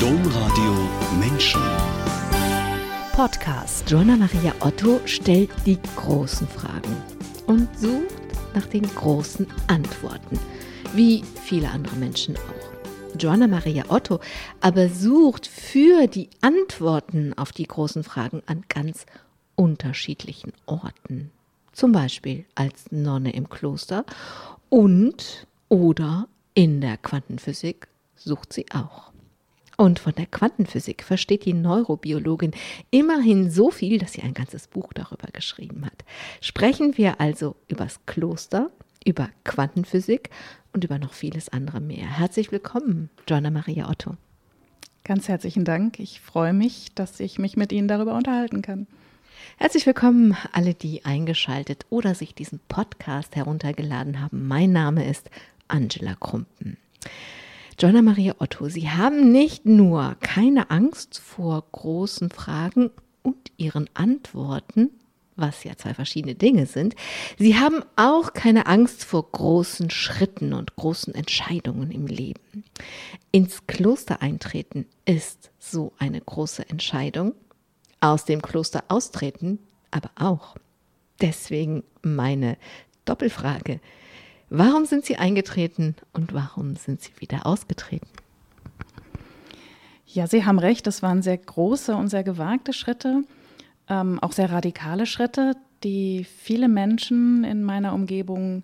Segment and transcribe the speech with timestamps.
[0.00, 0.74] Domradio
[1.18, 1.60] Menschen.
[3.12, 3.90] Podcast.
[3.90, 6.94] Joanna Maria Otto stellt die großen Fragen
[7.46, 8.14] und sucht
[8.54, 10.38] nach den großen Antworten,
[10.94, 13.16] wie viele andere Menschen auch.
[13.18, 14.20] Joanna Maria Otto
[14.60, 19.06] aber sucht für die Antworten auf die großen Fragen an ganz
[19.54, 21.30] unterschiedlichen Orten.
[21.72, 24.04] Zum Beispiel als Nonne im Kloster
[24.68, 29.15] und oder in der Quantenphysik sucht sie auch.
[29.76, 32.52] Und von der Quantenphysik versteht die Neurobiologin
[32.90, 36.04] immerhin so viel, dass sie ein ganzes Buch darüber geschrieben hat.
[36.40, 38.70] Sprechen wir also übers Kloster,
[39.04, 40.30] über Quantenphysik
[40.72, 42.06] und über noch vieles andere mehr.
[42.06, 44.14] Herzlich willkommen, Joanna Maria Otto.
[45.04, 46.00] Ganz herzlichen Dank.
[46.00, 48.86] Ich freue mich, dass ich mich mit Ihnen darüber unterhalten kann.
[49.58, 54.48] Herzlich willkommen alle, die eingeschaltet oder sich diesen Podcast heruntergeladen haben.
[54.48, 55.30] Mein Name ist
[55.68, 56.78] Angela Krumpen.
[57.78, 62.90] Joanna Maria Otto, Sie haben nicht nur keine Angst vor großen Fragen
[63.22, 64.90] und ihren Antworten,
[65.36, 66.94] was ja zwei verschiedene Dinge sind,
[67.38, 72.64] Sie haben auch keine Angst vor großen Schritten und großen Entscheidungen im Leben.
[73.30, 77.34] Ins Kloster eintreten ist so eine große Entscheidung,
[78.00, 79.58] aus dem Kloster austreten
[79.90, 80.56] aber auch.
[81.20, 82.56] Deswegen meine
[83.04, 83.80] Doppelfrage.
[84.48, 88.08] Warum sind Sie eingetreten und warum sind Sie wieder ausgetreten?
[90.06, 93.24] Ja, Sie haben recht, das waren sehr große und sehr gewagte Schritte,
[93.88, 98.62] ähm, auch sehr radikale Schritte, die viele Menschen in meiner Umgebung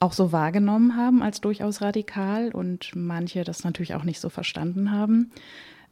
[0.00, 4.90] auch so wahrgenommen haben als durchaus radikal und manche das natürlich auch nicht so verstanden
[4.90, 5.30] haben.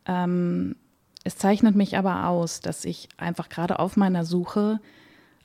[0.05, 0.77] Ähm,
[1.25, 4.81] es zeichnet mich aber aus, dass ich einfach gerade auf meiner Suche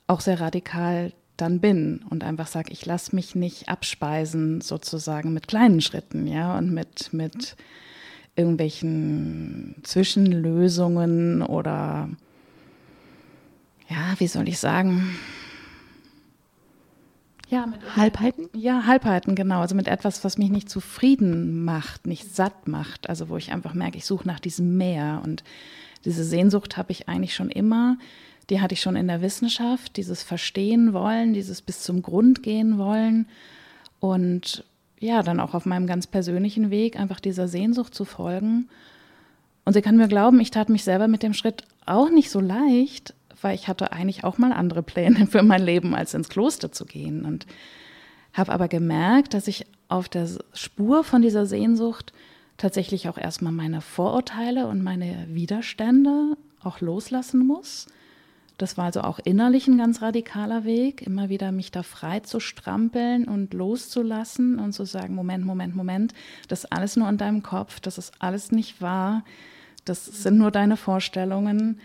[0.08, 5.48] auch sehr radikal dann bin und einfach sage, ich lasse mich nicht abspeisen sozusagen mit
[5.48, 7.56] kleinen Schritten, ja, und mit, mit
[8.36, 12.10] irgendwelchen Zwischenlösungen oder
[13.88, 15.18] ja, wie soll ich sagen?
[17.48, 18.50] Ja, mit Halbheiten?
[18.52, 19.60] Ja, Halbheiten, genau.
[19.60, 23.08] Also mit etwas, was mich nicht zufrieden macht, nicht satt macht.
[23.08, 25.22] Also wo ich einfach merke, ich suche nach diesem Meer.
[25.24, 25.42] Und
[26.04, 27.96] diese Sehnsucht habe ich eigentlich schon immer
[28.50, 32.78] die hatte ich schon in der Wissenschaft, dieses Verstehen wollen, dieses bis zum Grund gehen
[32.78, 33.26] wollen
[34.00, 34.64] und
[35.00, 38.68] ja, dann auch auf meinem ganz persönlichen Weg einfach dieser Sehnsucht zu folgen.
[39.64, 42.40] Und sie kann mir glauben, ich tat mich selber mit dem Schritt auch nicht so
[42.40, 46.72] leicht, weil ich hatte eigentlich auch mal andere Pläne für mein Leben, als ins Kloster
[46.72, 47.24] zu gehen.
[47.24, 47.46] Und
[48.32, 52.12] habe aber gemerkt, dass ich auf der Spur von dieser Sehnsucht
[52.56, 57.86] tatsächlich auch erstmal meine Vorurteile und meine Widerstände auch loslassen muss
[58.58, 62.40] das war also auch innerlich ein ganz radikaler Weg, immer wieder mich da frei zu
[62.40, 66.12] strampeln und loszulassen und zu sagen, Moment, Moment, Moment,
[66.48, 69.24] das ist alles nur in deinem Kopf, das ist alles nicht wahr,
[69.84, 71.80] das sind nur deine Vorstellungen.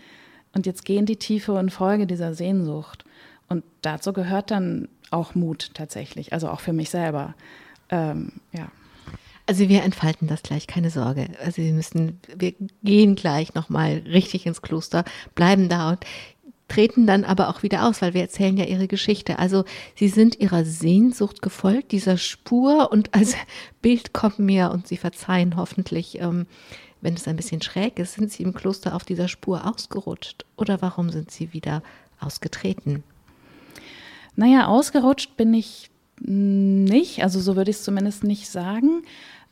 [0.52, 3.04] Und jetzt geh in die Tiefe und Folge dieser Sehnsucht.
[3.48, 7.34] Und dazu gehört dann auch Mut tatsächlich, also auch für mich selber.
[7.88, 8.68] Ähm, ja.
[9.46, 11.28] Also wir entfalten das gleich, keine Sorge.
[11.44, 15.98] Also wir müssen, wir gehen gleich nochmal richtig ins Kloster, bleiben da und
[16.68, 19.38] treten dann aber auch wieder aus, weil wir erzählen ja ihre Geschichte.
[19.38, 19.64] Also
[19.96, 23.36] sie sind ihrer Sehnsucht gefolgt, dieser Spur und als
[23.82, 26.46] Bild kommt mir, und Sie verzeihen hoffentlich, ähm,
[27.00, 30.80] wenn es ein bisschen schräg ist, sind Sie im Kloster auf dieser Spur ausgerutscht oder
[30.80, 31.82] warum sind Sie wieder
[32.18, 33.02] ausgetreten?
[34.36, 39.02] Naja, ausgerutscht bin ich nicht, also so würde ich es zumindest nicht sagen.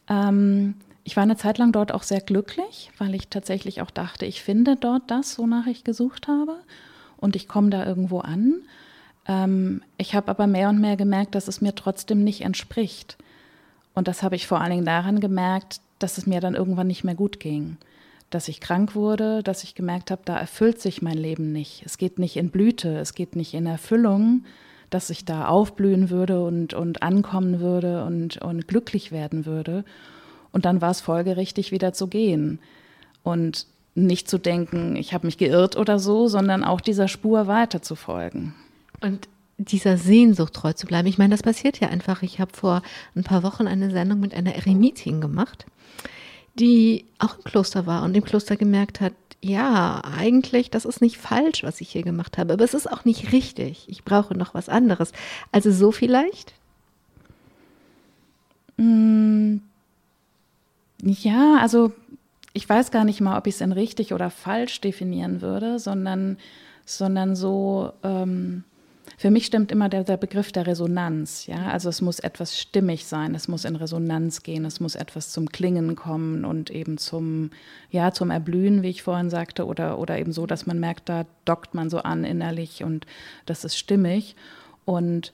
[0.08, 0.74] Ähm,
[1.04, 4.42] ich war eine Zeit lang dort auch sehr glücklich, weil ich tatsächlich auch dachte, ich
[4.42, 6.56] finde dort das, wonach ich gesucht habe
[7.22, 8.62] und ich komme da irgendwo an.
[9.26, 13.16] Ähm, ich habe aber mehr und mehr gemerkt, dass es mir trotzdem nicht entspricht.
[13.94, 17.04] Und das habe ich vor allen Dingen daran gemerkt, dass es mir dann irgendwann nicht
[17.04, 17.76] mehr gut ging.
[18.30, 21.84] Dass ich krank wurde, dass ich gemerkt habe, da erfüllt sich mein Leben nicht.
[21.86, 24.44] Es geht nicht in Blüte, es geht nicht in Erfüllung,
[24.90, 29.84] dass ich da aufblühen würde und, und ankommen würde und, und glücklich werden würde.
[30.50, 32.58] Und dann war es folgerichtig, wieder zu gehen.
[33.22, 37.82] Und nicht zu denken, ich habe mich geirrt oder so, sondern auch dieser Spur weiter
[37.82, 38.54] zu folgen.
[39.00, 39.28] Und
[39.58, 41.08] dieser Sehnsucht treu zu bleiben.
[41.08, 42.22] Ich meine, das passiert ja einfach.
[42.22, 42.82] Ich habe vor
[43.14, 45.66] ein paar Wochen eine Sendung mit einer Eremitin gemacht,
[46.54, 49.12] die auch im Kloster war und im Kloster gemerkt hat,
[49.44, 53.04] ja, eigentlich, das ist nicht falsch, was ich hier gemacht habe, aber es ist auch
[53.04, 53.86] nicht richtig.
[53.88, 55.12] Ich brauche noch was anderes.
[55.50, 56.54] Also so vielleicht?
[58.76, 59.56] Mm,
[61.02, 61.92] ja, also
[62.52, 66.36] ich weiß gar nicht mal, ob ich es in richtig oder falsch definieren würde, sondern,
[66.84, 68.64] sondern so, ähm,
[69.16, 71.46] für mich stimmt immer der, der, Begriff der Resonanz.
[71.46, 75.30] Ja, also es muss etwas stimmig sein, es muss in Resonanz gehen, es muss etwas
[75.30, 77.50] zum Klingen kommen und eben zum,
[77.90, 81.26] ja, zum Erblühen, wie ich vorhin sagte, oder, oder eben so, dass man merkt, da
[81.44, 83.06] dockt man so an innerlich und
[83.46, 84.36] das ist stimmig.
[84.84, 85.32] Und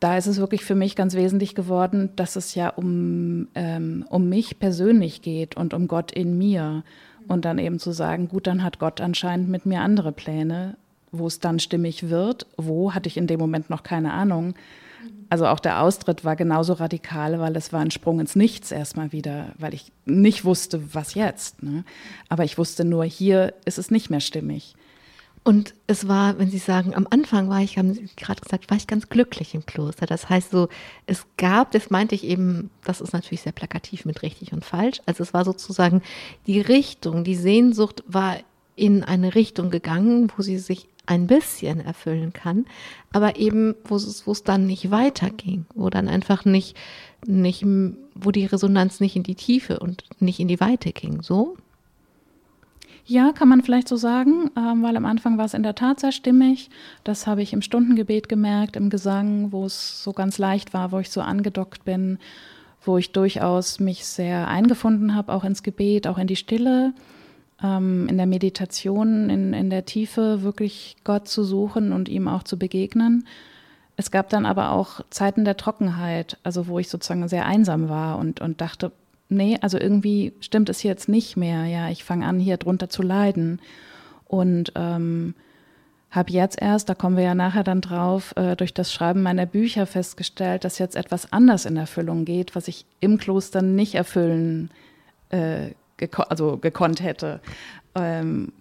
[0.00, 4.28] da ist es wirklich für mich ganz wesentlich geworden, dass es ja um, ähm, um
[4.28, 6.82] mich persönlich geht und um Gott in mir.
[7.28, 10.76] Und dann eben zu sagen, gut, dann hat Gott anscheinend mit mir andere Pläne
[11.12, 12.46] wo es dann stimmig wird.
[12.56, 14.54] Wo hatte ich in dem Moment noch keine Ahnung.
[15.28, 19.12] Also auch der Austritt war genauso radikal, weil es war ein Sprung ins Nichts erstmal
[19.12, 21.62] wieder, weil ich nicht wusste, was jetzt.
[21.62, 21.84] Ne?
[22.28, 24.74] Aber ich wusste nur, hier ist es nicht mehr stimmig.
[25.42, 28.76] Und es war, wenn Sie sagen, am Anfang war ich, haben Sie gerade gesagt, war
[28.76, 30.04] ich ganz glücklich im Kloster.
[30.04, 30.68] Das heißt so,
[31.06, 35.00] es gab, das meinte ich eben, das ist natürlich sehr plakativ mit richtig und falsch.
[35.06, 36.02] Also es war sozusagen
[36.46, 38.36] die Richtung, die Sehnsucht war
[38.76, 42.66] in eine Richtung gegangen, wo sie sich ein bisschen erfüllen kann,
[43.12, 46.76] aber eben, wo es, wo es dann nicht weiterging, wo dann einfach nicht,
[47.26, 47.66] nicht,
[48.14, 51.56] wo die Resonanz nicht in die Tiefe und nicht in die Weite ging, so?
[53.10, 55.98] Ja, kann man vielleicht so sagen, ähm, weil am Anfang war es in der Tat
[55.98, 56.70] sehr stimmig.
[57.02, 61.00] Das habe ich im Stundengebet gemerkt, im Gesang, wo es so ganz leicht war, wo
[61.00, 62.20] ich so angedockt bin,
[62.84, 66.94] wo ich durchaus mich sehr eingefunden habe, auch ins Gebet, auch in die Stille
[67.60, 72.44] ähm, in der Meditation, in, in der Tiefe wirklich Gott zu suchen und ihm auch
[72.44, 73.26] zu begegnen.
[73.96, 78.20] Es gab dann aber auch Zeiten der Trockenheit, also wo ich sozusagen sehr einsam war
[78.20, 78.92] und, und dachte,
[79.30, 81.64] nee, also irgendwie stimmt es jetzt nicht mehr.
[81.66, 83.60] Ja, ich fange an, hier drunter zu leiden.
[84.26, 85.34] Und ähm,
[86.10, 89.46] habe jetzt erst, da kommen wir ja nachher dann drauf, äh, durch das Schreiben meiner
[89.46, 94.70] Bücher festgestellt, dass jetzt etwas anders in Erfüllung geht, was ich im Kloster nicht erfüllen
[95.30, 97.40] äh, geko also gekonnt hätte.
[97.94, 98.52] Ähm,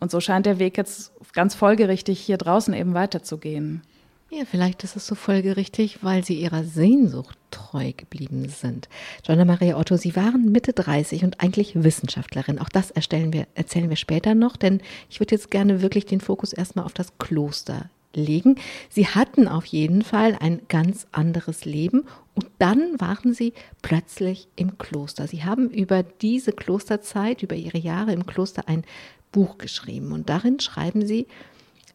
[0.00, 3.82] und so scheint der Weg jetzt ganz folgerichtig hier draußen eben weiterzugehen.
[4.28, 8.88] Ja, vielleicht ist es so folgerichtig, weil Sie Ihrer Sehnsucht treu geblieben sind.
[9.24, 12.58] Joanna Maria Otto, Sie waren Mitte 30 und eigentlich Wissenschaftlerin.
[12.58, 16.52] Auch das wir, erzählen wir später noch, denn ich würde jetzt gerne wirklich den Fokus
[16.52, 18.56] erstmal auf das Kloster legen.
[18.88, 24.76] Sie hatten auf jeden Fall ein ganz anderes Leben und dann waren sie plötzlich im
[24.76, 25.28] Kloster.
[25.28, 28.82] Sie haben über diese Klosterzeit, über ihre Jahre im Kloster ein
[29.30, 31.28] Buch geschrieben und darin schreiben sie,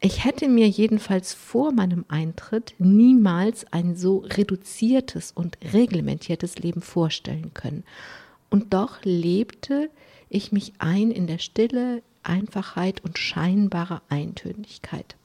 [0.03, 7.53] ich hätte mir jedenfalls vor meinem Eintritt niemals ein so reduziertes und reglementiertes Leben vorstellen
[7.53, 7.83] können.
[8.49, 9.91] Und doch lebte
[10.27, 15.15] ich mich ein in der Stille, Einfachheit und scheinbare Eintönigkeit.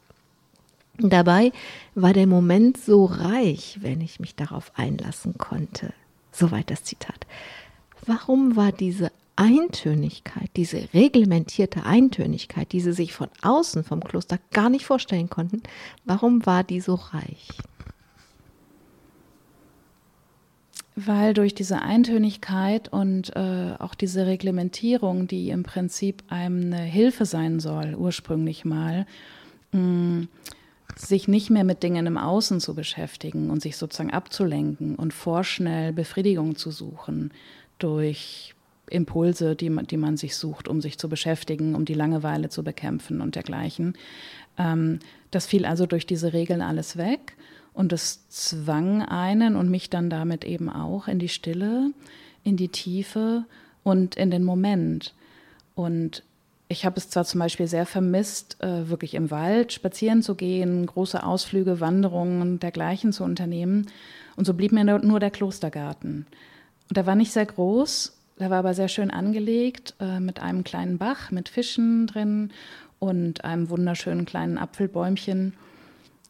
[0.98, 1.52] Dabei
[1.94, 5.92] war der Moment so reich, wenn ich mich darauf einlassen konnte.
[6.32, 7.26] Soweit das Zitat.
[8.04, 14.70] Warum war diese Eintönigkeit, diese reglementierte Eintönigkeit, die sie sich von außen vom Kloster gar
[14.70, 15.62] nicht vorstellen konnten,
[16.04, 17.48] warum war die so reich?
[20.96, 27.26] Weil durch diese Eintönigkeit und äh, auch diese Reglementierung, die im Prinzip einem eine Hilfe
[27.26, 29.06] sein soll, ursprünglich mal,
[29.72, 30.28] mh, mm,
[30.96, 35.92] sich nicht mehr mit Dingen im Außen zu beschäftigen und sich sozusagen abzulenken und vorschnell
[35.92, 37.32] Befriedigung zu suchen
[37.78, 38.55] durch
[38.90, 42.62] Impulse, die man, die man sich sucht, um sich zu beschäftigen, um die Langeweile zu
[42.62, 43.96] bekämpfen und dergleichen.
[44.58, 45.00] Ähm,
[45.30, 47.36] das fiel also durch diese Regeln alles weg
[47.72, 51.92] und es zwang einen und mich dann damit eben auch in die Stille,
[52.42, 53.44] in die Tiefe
[53.82, 55.14] und in den Moment.
[55.74, 56.22] Und
[56.68, 60.86] ich habe es zwar zum Beispiel sehr vermisst, äh, wirklich im Wald spazieren zu gehen,
[60.86, 63.86] große Ausflüge, Wanderungen dergleichen zu unternehmen.
[64.36, 66.26] Und so blieb mir nur der Klostergarten.
[66.88, 70.64] Und der war nicht sehr groß, der war aber sehr schön angelegt, äh, mit einem
[70.64, 72.50] kleinen Bach, mit Fischen drin
[72.98, 75.54] und einem wunderschönen kleinen Apfelbäumchen.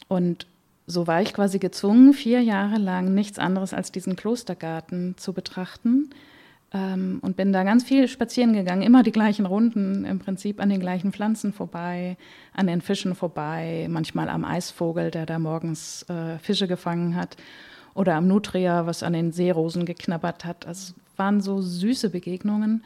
[0.09, 0.47] Und
[0.87, 6.11] so war ich quasi gezwungen, vier Jahre lang nichts anderes als diesen Klostergarten zu betrachten
[6.73, 10.69] ähm, und bin da ganz viel spazieren gegangen, immer die gleichen Runden, im Prinzip an
[10.69, 12.17] den gleichen Pflanzen vorbei,
[12.53, 17.37] an den Fischen vorbei, manchmal am Eisvogel, der da morgens äh, Fische gefangen hat,
[17.95, 20.67] oder am Nutria, was an den Seerosen geknabbert hat.
[20.67, 22.85] Also waren so süße Begegnungen.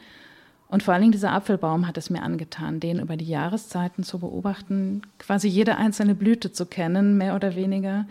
[0.67, 4.19] Und vor allen Dingen dieser Apfelbaum hat es mir angetan, den über die Jahreszeiten zu
[4.19, 8.05] beobachten, quasi jede einzelne Blüte zu kennen, mehr oder weniger,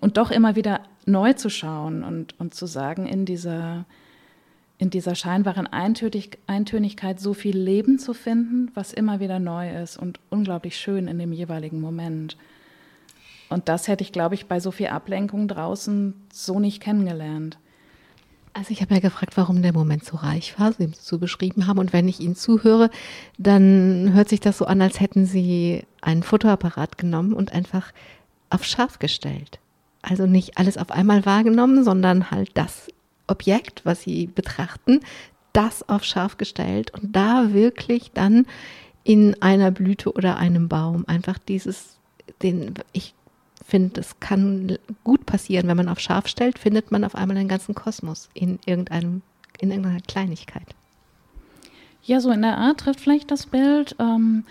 [0.00, 3.84] und doch immer wieder neu zu schauen und, und zu sagen, in dieser
[4.82, 9.96] in dieser scheinbaren Eintönig Eintönigkeit so viel Leben zu finden, was immer wieder neu ist
[9.96, 12.36] und unglaublich schön in dem jeweiligen Moment.
[13.48, 17.58] Und das hätte ich, glaube ich, bei so viel Ablenkung draußen so nicht kennengelernt.
[18.54, 21.06] Also ich habe ja gefragt, warum der Moment so reich war, so wie Sie es
[21.06, 21.78] so beschrieben haben.
[21.78, 22.90] Und wenn ich Ihnen zuhöre,
[23.38, 27.92] dann hört sich das so an, als hätten Sie einen Fotoapparat genommen und einfach
[28.50, 29.58] auf scharf gestellt.
[30.02, 32.88] Also nicht alles auf einmal wahrgenommen, sondern halt das
[33.26, 35.00] Objekt, was sie betrachten,
[35.52, 38.46] das auf scharf gestellt und da wirklich dann
[39.04, 41.98] in einer Blüte oder einem Baum einfach dieses,
[42.42, 43.14] den ich
[43.72, 47.48] finde, das kann gut passieren, wenn man auf scharf stellt, findet man auf einmal den
[47.48, 49.22] ganzen Kosmos in irgendeinem,
[49.60, 50.74] in irgendeiner Kleinigkeit.
[52.02, 53.96] Ja, so in der Art trifft vielleicht das Bild.
[53.98, 54.44] Ähm,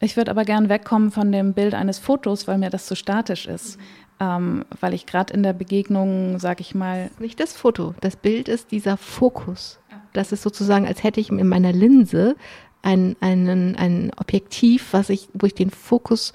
[0.00, 3.46] ich würde aber gern wegkommen von dem Bild eines Fotos, weil mir das zu statisch
[3.46, 3.78] ist.
[3.78, 3.82] Mhm.
[4.20, 7.10] Ähm, weil ich gerade in der Begegnung, sag ich mal.
[7.18, 9.78] Nicht das Foto, das Bild ist dieser Fokus.
[10.12, 12.36] Das ist sozusagen, als hätte ich in meiner Linse
[12.82, 16.34] ein, einen, ein Objektiv, was ich, wo ich den Fokus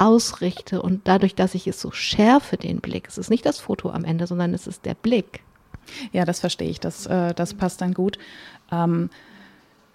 [0.00, 3.06] ausrichte und dadurch, dass ich es so schärfe, den Blick.
[3.06, 5.42] Es ist nicht das Foto am Ende, sondern es ist der Blick.
[6.12, 6.80] Ja, das verstehe ich.
[6.80, 8.18] Das, äh, das passt dann gut.
[8.72, 9.10] Ähm,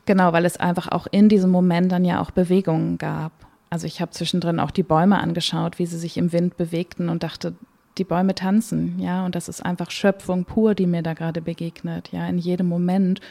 [0.05, 3.31] genau, weil es einfach auch in diesem Moment dann ja auch Bewegungen gab.
[3.69, 7.23] Also ich habe zwischendrin auch die Bäume angeschaut, wie sie sich im Wind bewegten und
[7.23, 7.55] dachte,
[7.97, 12.09] die Bäume tanzen, ja, und das ist einfach Schöpfung pur, die mir da gerade begegnet,
[12.11, 13.21] ja, in jedem Moment.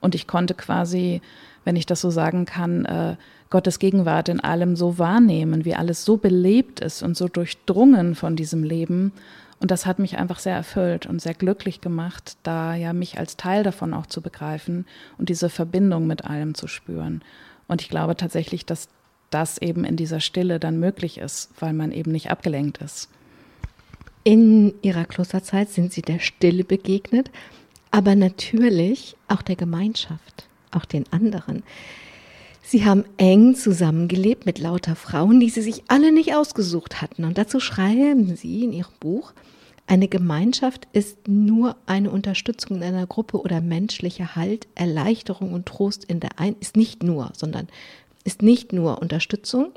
[0.00, 1.20] Und ich konnte quasi,
[1.64, 3.16] wenn ich das so sagen kann, äh,
[3.50, 8.36] Gottes Gegenwart in allem so wahrnehmen, wie alles so belebt ist und so durchdrungen von
[8.36, 9.12] diesem Leben.
[9.60, 13.36] Und das hat mich einfach sehr erfüllt und sehr glücklich gemacht, da ja mich als
[13.36, 14.86] Teil davon auch zu begreifen
[15.16, 17.22] und diese Verbindung mit allem zu spüren.
[17.66, 18.88] Und ich glaube tatsächlich, dass
[19.30, 23.10] das eben in dieser Stille dann möglich ist, weil man eben nicht abgelenkt ist.
[24.24, 27.30] In ihrer Klosterzeit sind sie der Stille begegnet,
[27.90, 31.62] aber natürlich auch der Gemeinschaft, auch den anderen.
[32.62, 37.24] Sie haben eng zusammengelebt mit lauter Frauen, die sie sich alle nicht ausgesucht hatten.
[37.24, 39.32] Und dazu schreiben sie in ihrem Buch,
[39.86, 46.04] eine Gemeinschaft ist nur eine Unterstützung in einer Gruppe oder menschlicher Halt, Erleichterung und Trost
[46.04, 47.68] in der ein ist nicht nur, sondern
[48.24, 49.68] ist nicht nur Unterstützung,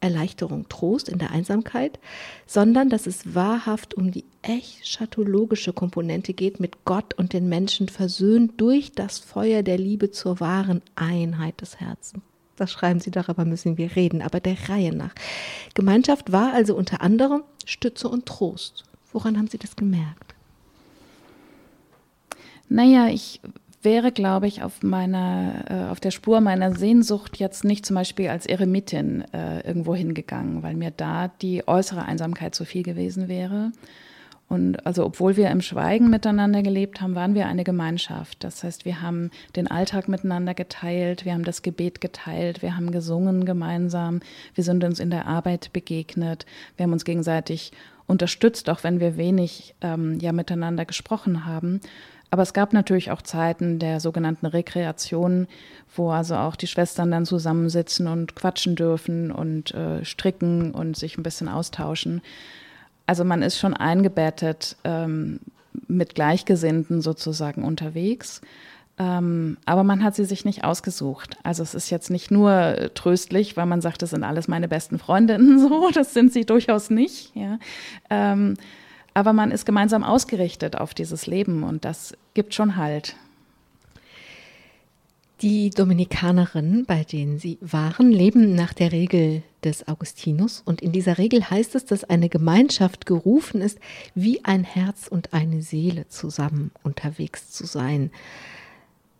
[0.00, 1.98] Erleichterung, Trost in der Einsamkeit,
[2.46, 7.88] sondern dass es wahrhaft um die echt schatologische Komponente geht, mit Gott und den Menschen
[7.88, 12.22] versöhnt durch das Feuer der Liebe zur wahren Einheit des Herzens.
[12.56, 15.14] Das schreiben Sie, darüber müssen wir reden, aber der Reihe nach.
[15.74, 18.84] Gemeinschaft war also unter anderem Stütze und Trost.
[19.12, 20.34] Woran haben Sie das gemerkt?
[22.68, 23.40] Naja, ich
[23.82, 28.28] wäre, glaube ich, auf meiner, äh, auf der Spur meiner Sehnsucht jetzt nicht zum Beispiel
[28.28, 33.72] als Eremitin äh, irgendwo hingegangen, weil mir da die äußere Einsamkeit zu viel gewesen wäre.
[34.50, 38.42] Und also, obwohl wir im Schweigen miteinander gelebt haben, waren wir eine Gemeinschaft.
[38.42, 42.90] Das heißt, wir haben den Alltag miteinander geteilt, wir haben das Gebet geteilt, wir haben
[42.90, 44.18] gesungen gemeinsam,
[44.56, 46.46] wir sind uns in der Arbeit begegnet,
[46.76, 47.70] wir haben uns gegenseitig
[48.08, 51.80] unterstützt, auch wenn wir wenig ähm, ja miteinander gesprochen haben.
[52.30, 55.48] Aber es gab natürlich auch Zeiten der sogenannten Rekreation,
[55.94, 61.18] wo also auch die Schwestern dann zusammensitzen und quatschen dürfen und äh, stricken und sich
[61.18, 62.22] ein bisschen austauschen.
[63.06, 65.40] Also man ist schon eingebettet ähm,
[65.88, 68.40] mit Gleichgesinnten sozusagen unterwegs.
[69.00, 71.36] Ähm, aber man hat sie sich nicht ausgesucht.
[71.42, 74.98] Also es ist jetzt nicht nur tröstlich, weil man sagt, das sind alles meine besten
[74.98, 77.34] Freundinnen so, das sind sie durchaus nicht.
[77.34, 77.58] Ja.
[78.10, 78.56] Ähm,
[79.14, 83.16] aber man ist gemeinsam ausgerichtet auf dieses Leben und das gibt schon Halt.
[85.42, 91.16] Die Dominikanerinnen, bei denen sie waren, leben nach der Regel des Augustinus und in dieser
[91.16, 93.78] Regel heißt es, dass eine Gemeinschaft gerufen ist,
[94.14, 98.10] wie ein Herz und eine Seele zusammen unterwegs zu sein.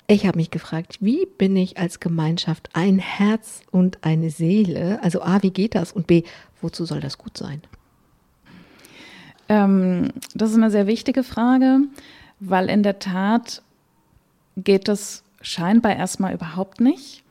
[0.09, 5.03] Ich habe mich gefragt, wie bin ich als Gemeinschaft ein Herz und eine Seele?
[5.03, 5.93] Also A, wie geht das?
[5.93, 6.25] Und B,
[6.61, 7.63] wozu soll das gut sein?
[9.49, 11.81] Ähm, das ist eine sehr wichtige Frage,
[12.41, 13.63] weil in der Tat
[14.57, 17.23] geht es scheinbar erstmal überhaupt nicht,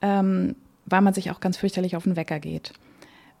[0.00, 0.54] ähm,
[0.86, 2.72] weil man sich auch ganz fürchterlich auf den Wecker geht.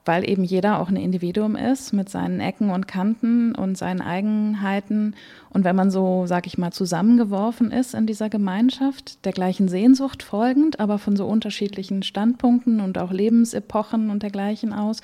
[0.04, 5.14] Weil eben jeder auch ein Individuum ist mit seinen Ecken und Kanten und seinen Eigenheiten.
[5.50, 10.24] Und wenn man so, sag ich mal, zusammengeworfen ist in dieser Gemeinschaft, der gleichen Sehnsucht
[10.24, 15.00] folgend, aber von so unterschiedlichen Standpunkten und auch Lebensepochen und dergleichen aus,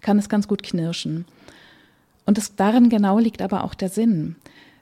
[0.00, 1.26] kann es ganz gut knirschen.
[2.24, 4.36] Und das, darin genau liegt aber auch der Sinn.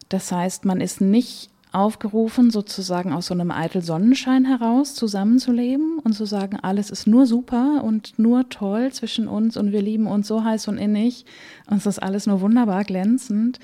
[0.08, 6.14] Das heißt, man ist nicht aufgerufen, sozusagen aus so einem eitel Sonnenschein heraus zusammenzuleben und
[6.14, 10.26] zu sagen, alles ist nur super und nur toll zwischen uns und wir lieben uns
[10.26, 11.26] so heiß und innig
[11.68, 13.58] und es ist alles nur wunderbar glänzend.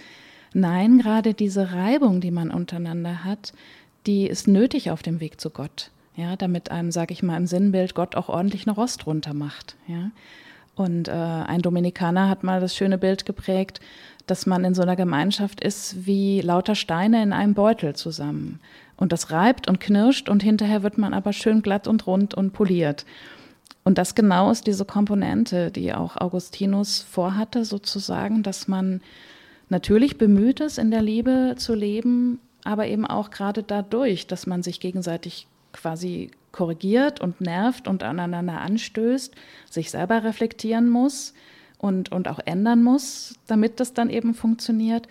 [0.52, 3.54] Nein, gerade diese Reibung, die man untereinander hat,
[4.06, 5.90] die ist nötig auf dem Weg zu Gott.
[6.14, 9.76] Ja, damit einem, sage ich mal, im Sinnbild Gott auch ordentlich eine Rost runter macht.
[9.86, 10.10] Ja.
[10.74, 13.80] Und äh, ein Dominikaner hat mal das schöne Bild geprägt,
[14.26, 18.60] dass man in so einer Gemeinschaft ist wie lauter Steine in einem Beutel zusammen.
[18.96, 22.52] Und das reibt und knirscht und hinterher wird man aber schön glatt und rund und
[22.52, 23.04] poliert.
[23.84, 29.00] Und das genau ist diese Komponente, die auch Augustinus vorhatte, sozusagen, dass man
[29.68, 34.62] natürlich bemüht ist, in der Liebe zu leben, aber eben auch gerade dadurch, dass man
[34.62, 39.34] sich gegenseitig quasi korrigiert und nervt und aneinander anstößt,
[39.68, 41.34] sich selber reflektieren muss
[41.82, 45.08] und, und auch ändern muss, damit das dann eben funktioniert,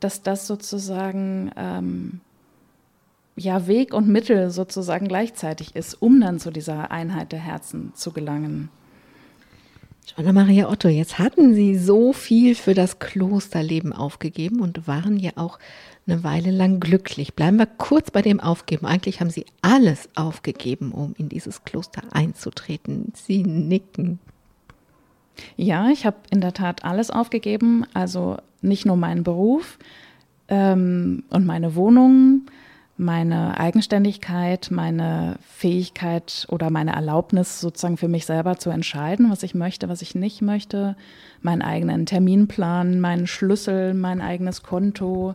[0.00, 2.20] dass das sozusagen ähm,
[3.36, 8.12] ja Weg und Mittel sozusagen gleichzeitig ist, um dann zu dieser Einheit der Herzen zu
[8.12, 8.70] gelangen.
[10.06, 15.32] Joanna Maria Otto, jetzt hatten Sie so viel für das Klosterleben aufgegeben und waren ja
[15.34, 15.58] auch
[16.06, 17.34] eine Weile lang glücklich.
[17.34, 18.86] Bleiben wir kurz bei dem Aufgeben.
[18.86, 23.12] Eigentlich haben Sie alles aufgegeben, um in dieses Kloster einzutreten.
[23.14, 24.20] Sie nicken.
[25.56, 27.84] Ja, ich habe in der Tat alles aufgegeben.
[27.94, 29.78] Also nicht nur meinen Beruf
[30.48, 32.42] ähm, und meine Wohnung,
[32.96, 39.54] meine Eigenständigkeit, meine Fähigkeit oder meine Erlaubnis sozusagen für mich selber zu entscheiden, was ich
[39.54, 40.96] möchte, was ich nicht möchte,
[41.42, 45.34] meinen eigenen Terminplan, meinen Schlüssel, mein eigenes Konto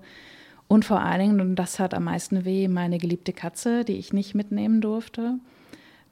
[0.71, 4.13] und vor allen Dingen, und das hat am meisten weh, meine geliebte Katze, die ich
[4.13, 5.33] nicht mitnehmen durfte.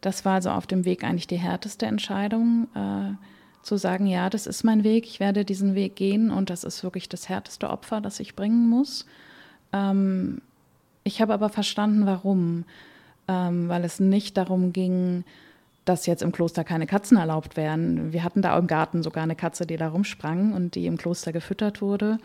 [0.01, 3.13] Das war also auf dem Weg eigentlich die härteste Entscheidung, äh,
[3.61, 6.83] zu sagen, ja, das ist mein Weg, ich werde diesen Weg gehen und das ist
[6.83, 9.05] wirklich das härteste Opfer, das ich bringen muss.
[9.73, 10.41] Ähm,
[11.03, 12.65] ich habe aber verstanden, warum.
[13.27, 15.23] Ähm, weil es nicht darum ging,
[15.85, 18.11] dass jetzt im Kloster keine Katzen erlaubt wären.
[18.11, 21.31] Wir hatten da im Garten sogar eine Katze, die da rumsprang und die im Kloster
[21.31, 22.17] gefüttert wurde.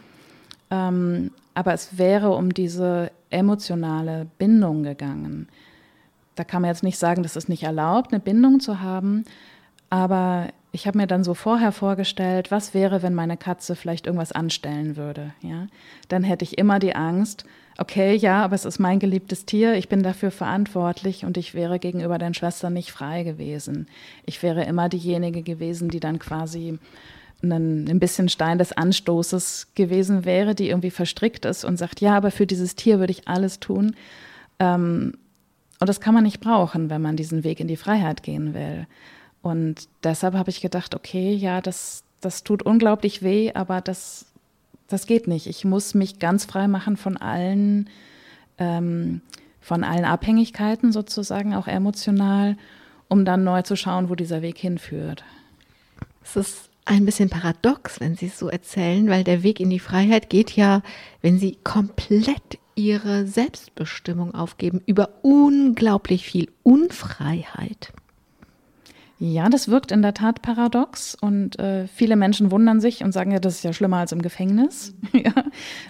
[0.71, 5.49] Ähm, aber es wäre um diese emotionale Bindung gegangen.
[6.35, 9.25] Da kann man jetzt nicht sagen, dass es nicht erlaubt, eine Bindung zu haben,
[9.89, 14.33] aber ich habe mir dann so vorher vorgestellt, was wäre, wenn meine Katze vielleicht irgendwas
[14.33, 15.33] anstellen würde.
[15.41, 15.69] Ja?
[16.09, 17.45] Dann hätte ich immer die Angst,
[17.79, 21.79] okay, ja, aber es ist mein geliebtes Tier, ich bin dafür verantwortlich und ich wäre
[21.79, 23.87] gegenüber den Schwestern nicht frei gewesen.
[24.27, 26.81] Ich wäre immer diejenige gewesen, die dann quasi
[27.41, 32.17] ein, ein bisschen Stein des Anstoßes gewesen wäre, die irgendwie verstrickt ist und sagt, ja,
[32.17, 33.95] aber für dieses Tier würde ich alles tun.
[34.59, 35.13] Ähm,
[35.79, 38.89] und das kann man nicht brauchen, wenn man diesen Weg in die Freiheit gehen will.
[39.45, 44.27] Und deshalb habe ich gedacht, okay, ja, das, das tut unglaublich weh, aber das
[44.89, 45.47] das geht nicht.
[45.47, 47.89] Ich muss mich ganz frei machen von allen,
[48.59, 49.21] ähm,
[49.61, 52.57] von allen Abhängigkeiten sozusagen, auch emotional,
[53.09, 55.25] um dann neu zu schauen, wo dieser Weg hinführt.
[56.23, 59.79] Es ist ein bisschen paradox, wenn Sie es so erzählen, weil der Weg in die
[59.79, 60.83] Freiheit geht ja,
[61.23, 67.93] wenn Sie komplett Ihre Selbstbestimmung aufgeben, über unglaublich viel Unfreiheit.
[69.21, 73.31] Ja, das wirkt in der Tat paradox und äh, viele Menschen wundern sich und sagen,
[73.31, 74.93] ja, das ist ja schlimmer als im Gefängnis.
[75.13, 75.33] ja.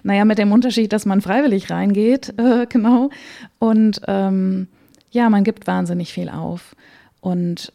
[0.03, 3.09] Naja, mit dem Unterschied, dass man freiwillig reingeht, äh, genau.
[3.57, 4.67] Und ähm,
[5.11, 6.75] ja, man gibt wahnsinnig viel auf
[7.19, 7.73] und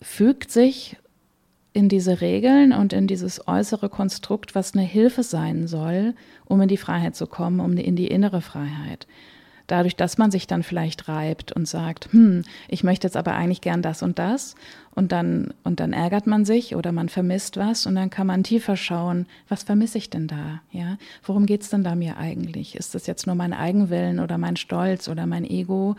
[0.00, 0.96] fügt sich
[1.72, 6.68] in diese Regeln und in dieses äußere Konstrukt, was eine Hilfe sein soll, um in
[6.68, 9.08] die Freiheit zu kommen, um in die innere Freiheit
[9.66, 13.60] dadurch, dass man sich dann vielleicht reibt und sagt, hm, ich möchte jetzt aber eigentlich
[13.60, 14.54] gern das und das
[14.94, 18.42] und dann, und dann ärgert man sich oder man vermisst was und dann kann man
[18.42, 20.60] tiefer schauen, was vermisse ich denn da?
[20.70, 22.76] Ja, worum geht's denn da mir eigentlich?
[22.76, 25.96] Ist das jetzt nur mein Eigenwillen oder mein Stolz oder mein Ego,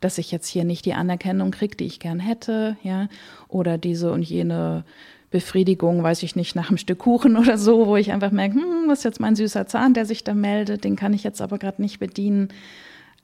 [0.00, 2.76] dass ich jetzt hier nicht die Anerkennung kriege, die ich gern hätte?
[2.82, 3.08] Ja,
[3.48, 4.84] oder diese und jene
[5.30, 8.84] Befriedigung, weiß ich nicht, nach einem Stück Kuchen oder so, wo ich einfach merke, hm,
[8.86, 11.58] was ist jetzt mein süßer Zahn, der sich da meldet, den kann ich jetzt aber
[11.58, 12.48] gerade nicht bedienen.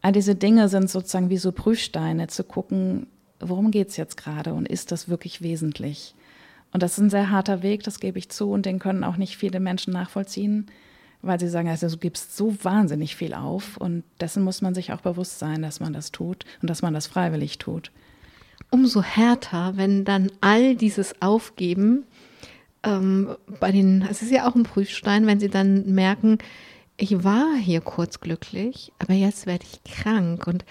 [0.05, 3.07] All diese Dinge sind sozusagen wie so Prüfsteine, zu gucken,
[3.41, 6.15] worum geht es jetzt gerade und ist das wirklich wesentlich?
[6.75, 9.17] Und das ist ein sehr harter Weg, das gebe ich zu, und den können auch
[9.17, 10.67] nicht viele Menschen nachvollziehen,
[11.23, 14.93] weil sie sagen, also du gibst so wahnsinnig viel auf und dessen muss man sich
[14.93, 17.91] auch bewusst sein, dass man das tut und dass man das freiwillig tut.
[18.71, 22.05] Umso härter, wenn dann all dieses Aufgeben
[22.83, 26.37] ähm, bei den, es ist ja auch ein Prüfstein, wenn sie dann merken,
[26.97, 30.47] ich war hier kurz glücklich, aber jetzt werde ich krank.
[30.47, 30.65] Und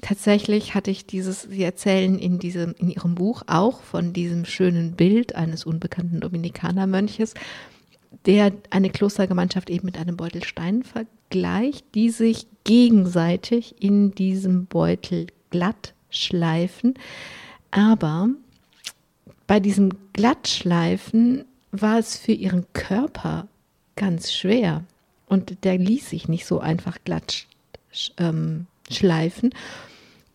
[0.00, 4.92] tatsächlich hatte ich dieses, Sie erzählen in, diesem, in Ihrem Buch auch von diesem schönen
[4.92, 7.34] Bild eines unbekannten Dominikanermönches,
[8.26, 15.28] der eine Klostergemeinschaft eben mit einem Beutel Stein vergleicht, die sich gegenseitig in diesem Beutel
[15.50, 16.94] glatt schleifen.
[17.70, 18.28] Aber
[19.46, 23.46] bei diesem Glattschleifen war es für ihren Körper
[23.94, 24.84] ganz schwer.
[25.30, 27.46] Und der ließ sich nicht so einfach glatt
[28.18, 29.54] ähm, schleifen.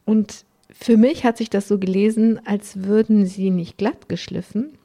[0.06, 4.78] Und für mich hat sich das so gelesen, als würden sie nicht glatt geschliffen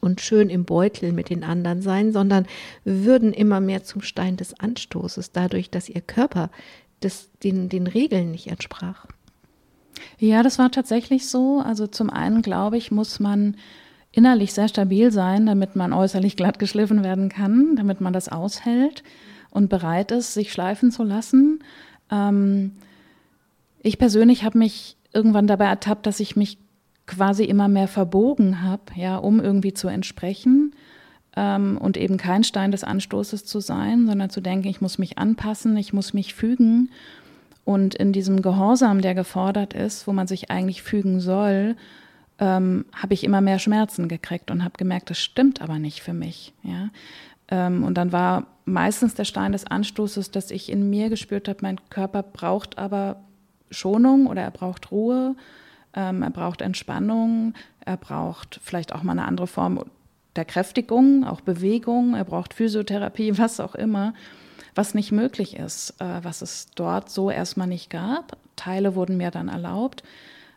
[0.00, 2.46] und schön im Beutel mit den anderen sein, sondern
[2.84, 6.50] würden immer mehr zum Stein des Anstoßes, dadurch, dass ihr Körper
[7.02, 9.06] des, den, den Regeln nicht entsprach.
[10.18, 11.62] Ja, das war tatsächlich so.
[11.64, 13.56] Also zum einen, glaube ich, muss man
[14.12, 19.02] innerlich sehr stabil sein, damit man äußerlich glatt geschliffen werden kann, damit man das aushält
[19.50, 21.60] und bereit ist, sich schleifen zu lassen.
[22.10, 22.72] Ähm,
[23.82, 26.58] ich persönlich habe mich irgendwann dabei ertappt, dass ich mich
[27.06, 30.74] quasi immer mehr verbogen habe, ja, um irgendwie zu entsprechen
[31.36, 35.18] ähm, und eben kein Stein des Anstoßes zu sein, sondern zu denken, ich muss mich
[35.18, 36.90] anpassen, ich muss mich fügen.
[37.64, 41.76] Und in diesem Gehorsam, der gefordert ist, wo man sich eigentlich fügen soll,
[42.42, 46.12] ähm, habe ich immer mehr Schmerzen gekriegt und habe gemerkt, das stimmt aber nicht für
[46.12, 46.52] mich.
[46.64, 46.90] Ja?
[47.48, 51.60] Ähm, und dann war meistens der Stein des Anstoßes, dass ich in mir gespürt habe,
[51.62, 53.20] mein Körper braucht aber
[53.70, 55.36] Schonung oder er braucht Ruhe,
[55.94, 59.84] ähm, er braucht Entspannung, er braucht vielleicht auch mal eine andere Form
[60.34, 64.14] der Kräftigung, auch Bewegung, er braucht Physiotherapie, was auch immer,
[64.74, 68.36] was nicht möglich ist, äh, was es dort so erstmal nicht gab.
[68.56, 70.02] Teile wurden mir dann erlaubt.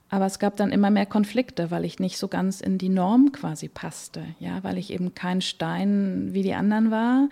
[0.10, 3.32] Aber es gab dann immer mehr Konflikte, weil ich nicht so ganz in die Norm
[3.32, 7.28] quasi passte, ja, weil ich eben kein Stein wie die anderen war,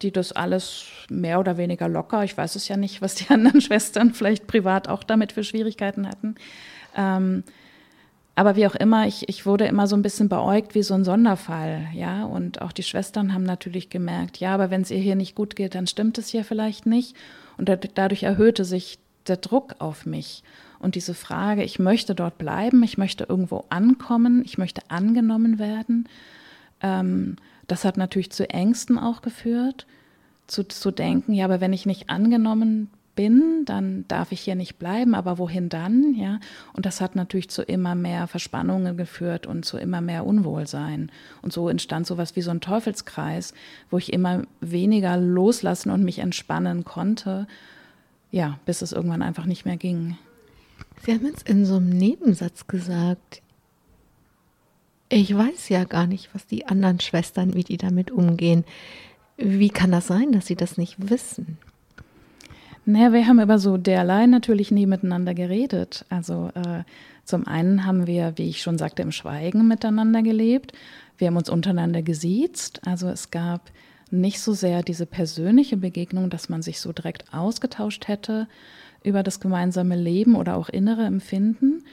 [0.00, 3.60] die das alles mehr oder weniger locker, ich weiß es ja nicht, was die anderen
[3.60, 6.36] Schwestern vielleicht privat auch damit für Schwierigkeiten hatten.
[6.96, 7.44] Ähm,
[8.38, 11.02] aber wie auch immer, ich, ich wurde immer so ein bisschen beäugt wie so ein
[11.02, 12.24] Sonderfall, ja.
[12.24, 15.56] Und auch die Schwestern haben natürlich gemerkt, ja, aber wenn es ihr hier nicht gut
[15.56, 17.16] geht, dann stimmt es hier vielleicht nicht.
[17.56, 20.44] Und dadurch erhöhte sich der Druck auf mich.
[20.80, 26.08] Und diese Frage, ich möchte dort bleiben, ich möchte irgendwo ankommen, ich möchte angenommen werden,
[26.80, 27.36] ähm,
[27.66, 29.86] das hat natürlich zu Ängsten auch geführt,
[30.46, 34.78] zu, zu denken, ja, aber wenn ich nicht angenommen bin, dann darf ich hier nicht
[34.78, 36.38] bleiben, aber wohin dann, ja?
[36.72, 41.10] Und das hat natürlich zu immer mehr Verspannungen geführt und zu immer mehr Unwohlsein.
[41.42, 43.54] Und so entstand sowas wie so ein Teufelskreis,
[43.90, 47.48] wo ich immer weniger loslassen und mich entspannen konnte,
[48.30, 50.16] ja, bis es irgendwann einfach nicht mehr ging.
[51.04, 53.42] Sie haben jetzt in so einem Nebensatz gesagt,
[55.08, 58.64] ich weiß ja gar nicht, was die anderen Schwestern, wie die damit umgehen.
[59.36, 61.58] Wie kann das sein, dass sie das nicht wissen?
[62.84, 66.04] Naja, wir haben über so derlei natürlich nie miteinander geredet.
[66.08, 66.84] Also äh,
[67.24, 70.72] zum einen haben wir, wie ich schon sagte, im Schweigen miteinander gelebt.
[71.18, 72.80] Wir haben uns untereinander gesiezt.
[72.86, 73.70] Also es gab
[74.10, 78.48] nicht so sehr diese persönliche Begegnung, dass man sich so direkt ausgetauscht hätte,
[79.02, 81.84] über das gemeinsame Leben oder auch innere Empfinden.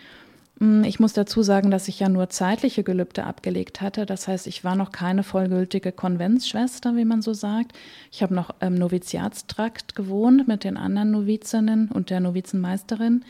[0.59, 4.05] Mm, ich muss dazu sagen, dass ich ja nur zeitliche Gelübde abgelegt hatte.
[4.05, 7.73] Das heißt, ich war noch keine vollgültige Konventsschwester, wie man so sagt.
[8.11, 13.25] Ich habe noch im Noviziatstrakt gewohnt mit den anderen Novizinnen und der Novizenmeisterin.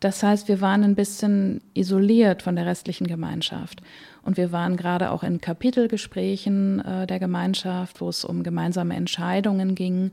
[0.00, 3.82] Das heißt, wir waren ein bisschen isoliert von der restlichen Gemeinschaft.
[4.22, 9.74] Und wir waren gerade auch in Kapitelgesprächen äh, der Gemeinschaft, wo es um gemeinsame Entscheidungen
[9.74, 10.12] ging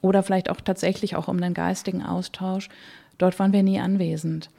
[0.00, 2.68] oder vielleicht auch tatsächlich auch um den geistigen Austausch.
[3.18, 4.50] Dort waren wir nie anwesend.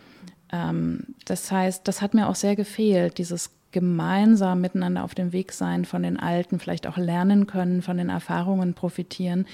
[0.51, 5.51] Ähm, das heißt, das hat mir auch sehr gefehlt, dieses gemeinsam miteinander auf dem Weg
[5.51, 9.45] sein, von den Alten vielleicht auch lernen können, von den Erfahrungen profitieren.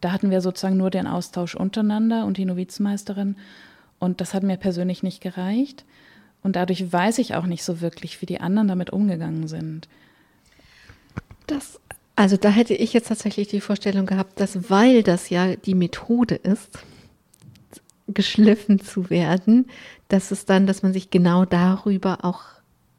[0.00, 3.36] Da hatten wir sozusagen nur den Austausch untereinander und die Novizenmeisterin.
[3.98, 5.84] Und das hat mir persönlich nicht gereicht.
[6.42, 9.88] Und dadurch weiß ich auch nicht so wirklich, wie die anderen damit umgegangen sind.
[11.46, 11.80] Das
[12.22, 16.36] also da hätte ich jetzt tatsächlich die Vorstellung gehabt, dass weil das ja die Methode
[16.36, 16.78] ist,
[18.06, 19.66] geschliffen zu werden,
[20.06, 22.42] dass es dann, dass man sich genau darüber auch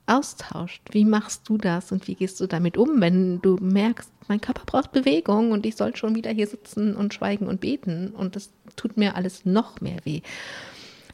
[0.08, 0.82] austauscht.
[0.92, 4.64] Wie machst du das und wie gehst du damit um, wenn du merkst, mein Körper
[4.66, 8.50] braucht Bewegung und ich soll schon wieder hier sitzen und schweigen und beten und das
[8.76, 10.20] tut mir alles noch mehr weh.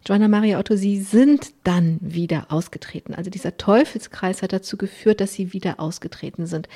[0.08, 3.14] Joanna Maria Otto, Sie sind dann wieder ausgetreten.
[3.14, 6.68] Also dieser Teufelskreis hat dazu geführt, dass Sie wieder ausgetreten sind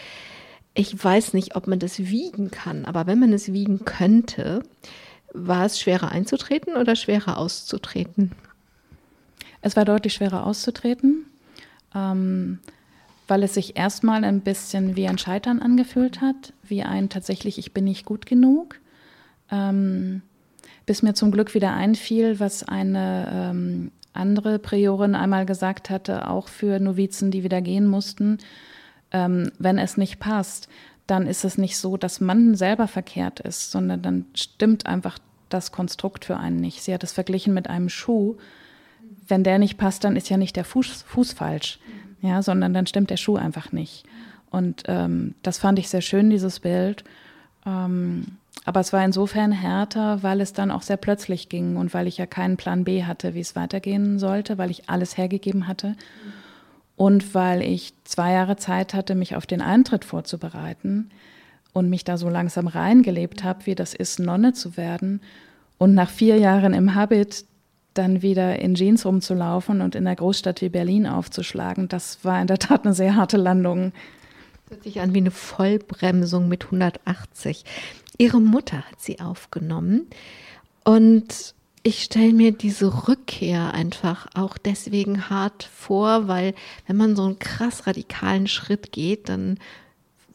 [0.73, 4.63] ich weiß nicht, ob man das wiegen kann, aber wenn man es wiegen könnte,
[5.33, 8.31] war es schwerer einzutreten oder schwerer auszutreten?
[9.61, 11.25] Es war deutlich schwerer auszutreten,
[11.95, 12.59] ähm,
[13.27, 17.73] weil es sich erstmal ein bisschen wie ein Scheitern angefühlt hat, wie ein tatsächlich, ich
[17.73, 18.79] bin nicht gut genug.
[19.51, 20.21] Ähm,
[20.85, 26.49] bis mir zum Glück wieder einfiel, was eine ähm, andere Priorin einmal gesagt hatte, auch
[26.49, 28.39] für Novizen, die wieder gehen mussten
[29.13, 30.67] ähm, wenn es nicht passt,
[31.07, 35.71] dann ist es nicht so, dass man selber verkehrt ist, sondern dann stimmt einfach das
[35.71, 36.81] Konstrukt für einen nicht.
[36.81, 38.35] Sie hat es verglichen mit einem Schuh.
[39.27, 41.79] Wenn der nicht passt, dann ist ja nicht der Fuß, Fuß falsch,
[42.21, 44.05] ja, sondern dann stimmt der Schuh einfach nicht.
[44.49, 47.03] Und ähm, das fand ich sehr schön, dieses Bild.
[47.65, 52.07] Ähm, aber es war insofern härter, weil es dann auch sehr plötzlich ging und weil
[52.07, 55.89] ich ja keinen Plan B hatte, wie es weitergehen sollte, weil ich alles hergegeben hatte.
[55.89, 56.42] Mhm
[56.95, 61.09] und weil ich zwei Jahre Zeit hatte, mich auf den Eintritt vorzubereiten
[61.73, 65.21] und mich da so langsam reingelebt habe, wie das ist, Nonne zu werden.
[65.77, 67.45] Und nach vier Jahren im Habit
[67.95, 72.47] dann wieder in Jeans rumzulaufen und in der Großstadt wie Berlin aufzuschlagen, das war in
[72.47, 73.91] der Tat eine sehr harte Landung.
[74.65, 77.65] Das hört sich an wie eine Vollbremsung mit 180.
[78.17, 80.07] Ihre Mutter hat sie aufgenommen
[80.83, 86.55] und ich stelle mir diese Rückkehr einfach auch deswegen hart vor, weil
[86.87, 89.59] wenn man so einen krass radikalen Schritt geht, dann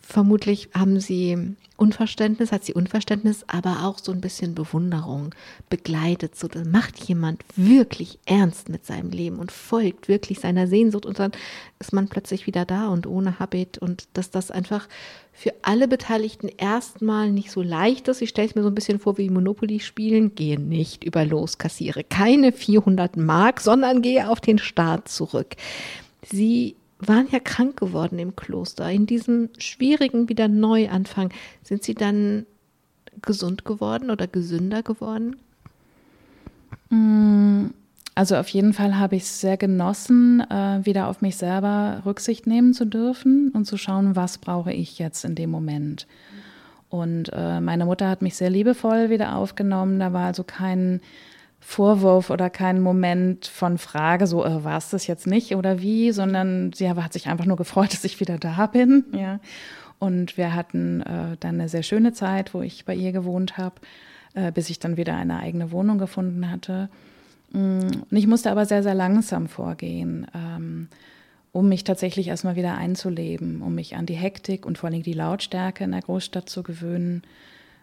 [0.09, 1.37] vermutlich haben sie
[1.77, 5.35] Unverständnis, hat sie Unverständnis, aber auch so ein bisschen Bewunderung
[5.69, 6.35] begleitet.
[6.35, 11.19] So, da macht jemand wirklich ernst mit seinem Leben und folgt wirklich seiner Sehnsucht und
[11.19, 11.33] dann
[11.79, 14.89] ist man plötzlich wieder da und ohne Habit und dass das einfach
[15.35, 18.23] für alle Beteiligten erstmal nicht so leicht ist.
[18.23, 20.35] Ich stelle es mir so ein bisschen vor wie Monopoly spielen.
[20.35, 25.55] Gehe nicht über los, kassiere keine 400 Mark, sondern gehe auf den Start zurück.
[26.25, 28.91] Sie waren ja krank geworden im Kloster.
[28.91, 31.33] In diesem schwierigen Wiederneuanfang
[31.63, 32.47] sind Sie dann
[33.23, 35.37] gesund geworden oder gesünder geworden?
[36.91, 37.67] Mm,
[38.15, 42.47] also auf jeden Fall habe ich es sehr genossen, äh, wieder auf mich selber Rücksicht
[42.47, 46.07] nehmen zu dürfen und zu schauen, was brauche ich jetzt in dem Moment.
[46.89, 50.01] Und äh, meine Mutter hat mich sehr liebevoll wieder aufgenommen.
[50.01, 51.01] Da war also kein
[51.61, 56.13] Vorwurf oder kein Moment von Frage, so äh, war es das jetzt nicht oder wie,
[56.13, 59.05] sondern sie hat sich einfach nur gefreut, dass ich wieder da bin.
[59.13, 59.41] Ja.
[59.99, 63.77] Und wir hatten äh, dann eine sehr schöne Zeit, wo ich bei ihr gewohnt habe,
[64.35, 66.89] äh, bis ich dann wieder eine eigene Wohnung gefunden hatte.
[67.51, 70.89] Mm, und ich musste aber sehr, sehr langsam vorgehen, ähm,
[71.51, 75.15] um mich tatsächlich erstmal wieder einzuleben, um mich an die Hektik und vor allem die
[75.15, 77.23] Lautstärke in der Großstadt zu gewöhnen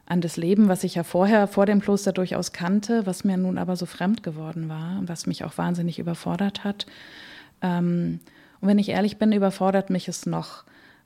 [0.05, 3.57] an das Leben, was ich ja vorher vor dem Kloster durchaus kannte, was mir nun
[3.57, 6.85] aber so fremd geworden war und was mich auch wahnsinnig überfordert hat.
[7.61, 8.19] Ähm,
[8.61, 10.63] und wenn ich ehrlich bin, überfordert mich es noch.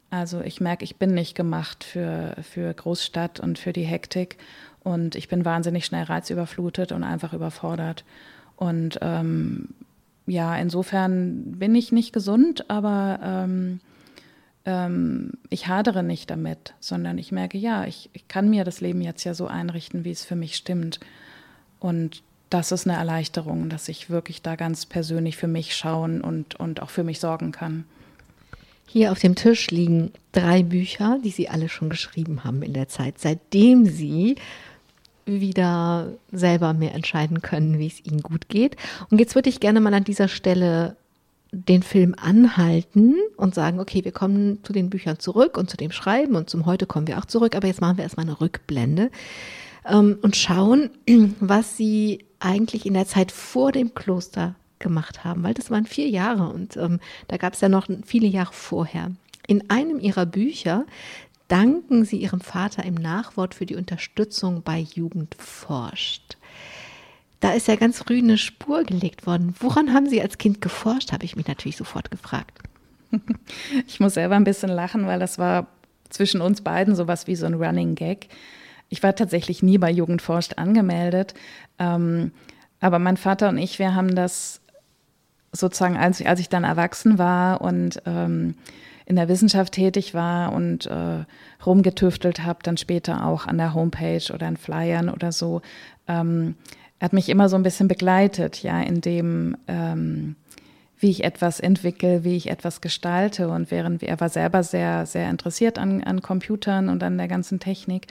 [0.09, 4.37] Also ich merke, ich bin nicht gemacht für, für Großstadt und für die Hektik
[4.83, 8.03] und ich bin wahnsinnig schnell reizüberflutet und einfach überfordert.
[8.55, 9.69] Und ähm,
[10.25, 13.79] ja, insofern bin ich nicht gesund, aber ähm,
[14.65, 19.01] ähm, ich hadere nicht damit, sondern ich merke, ja, ich, ich kann mir das Leben
[19.01, 20.99] jetzt ja so einrichten, wie es für mich stimmt.
[21.79, 26.55] Und das ist eine Erleichterung, dass ich wirklich da ganz persönlich für mich schauen und,
[26.55, 27.85] und auch für mich sorgen kann.
[28.87, 32.87] Hier auf dem Tisch liegen drei Bücher, die Sie alle schon geschrieben haben in der
[32.87, 34.35] Zeit, seitdem Sie
[35.25, 38.77] wieder selber mehr entscheiden können, wie es Ihnen gut geht.
[39.11, 40.95] Und jetzt würde ich gerne mal an dieser Stelle
[41.51, 45.91] den Film anhalten und sagen, okay, wir kommen zu den Büchern zurück und zu dem
[45.91, 49.09] Schreiben und zum Heute kommen wir auch zurück, aber jetzt machen wir erstmal eine Rückblende
[49.85, 50.91] ähm, und schauen,
[51.39, 56.07] was sie eigentlich in der Zeit vor dem Kloster gemacht haben, weil das waren vier
[56.07, 59.11] Jahre und ähm, da gab es ja noch viele Jahre vorher.
[59.47, 60.85] In einem ihrer Bücher
[61.47, 66.37] danken sie ihrem Vater im Nachwort für die Unterstützung bei Jugend forscht.
[67.39, 69.55] Da ist ja ganz früh eine Spur gelegt worden.
[69.59, 72.59] Woran haben Sie als Kind geforscht, habe ich mich natürlich sofort gefragt.
[73.87, 75.67] Ich muss selber ein bisschen lachen, weil das war
[76.09, 78.27] zwischen uns beiden sowas wie so ein Running Gag.
[78.89, 81.33] Ich war tatsächlich nie bei Jugendforscht angemeldet.
[81.79, 82.31] Ähm,
[82.79, 84.61] aber mein Vater und ich, wir haben das
[85.51, 88.55] sozusagen, als, als ich dann erwachsen war und ähm,
[89.05, 91.25] in der Wissenschaft tätig war und äh,
[91.65, 95.61] rumgetüftelt habe, dann später auch an der Homepage oder in Flyern oder so,
[96.07, 96.55] ähm,
[96.99, 100.35] hat mich immer so ein bisschen begleitet, ja, in dem, ähm,
[100.99, 103.49] wie ich etwas entwickle, wie ich etwas gestalte.
[103.49, 107.59] Und während er war selber sehr, sehr interessiert an, an Computern und an der ganzen
[107.59, 108.07] Technik.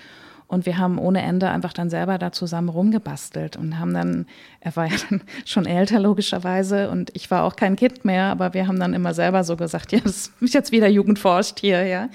[0.46, 4.26] Und wir haben ohne Ende einfach dann selber da zusammen rumgebastelt und haben dann,
[4.60, 8.54] er war ja dann schon älter logischerweise und ich war auch kein Kind mehr, aber
[8.54, 12.08] wir haben dann immer selber so gesagt, ja, das ist jetzt wieder Jugendforscht hier, ja.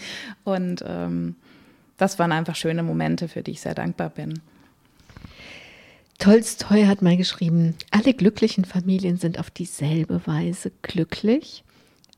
[0.44, 1.36] Und ähm,
[1.98, 4.42] das waren einfach schöne Momente, für die ich sehr dankbar bin.
[6.24, 11.66] Tolstoi hat mal geschrieben, alle glücklichen Familien sind auf dieselbe Weise glücklich.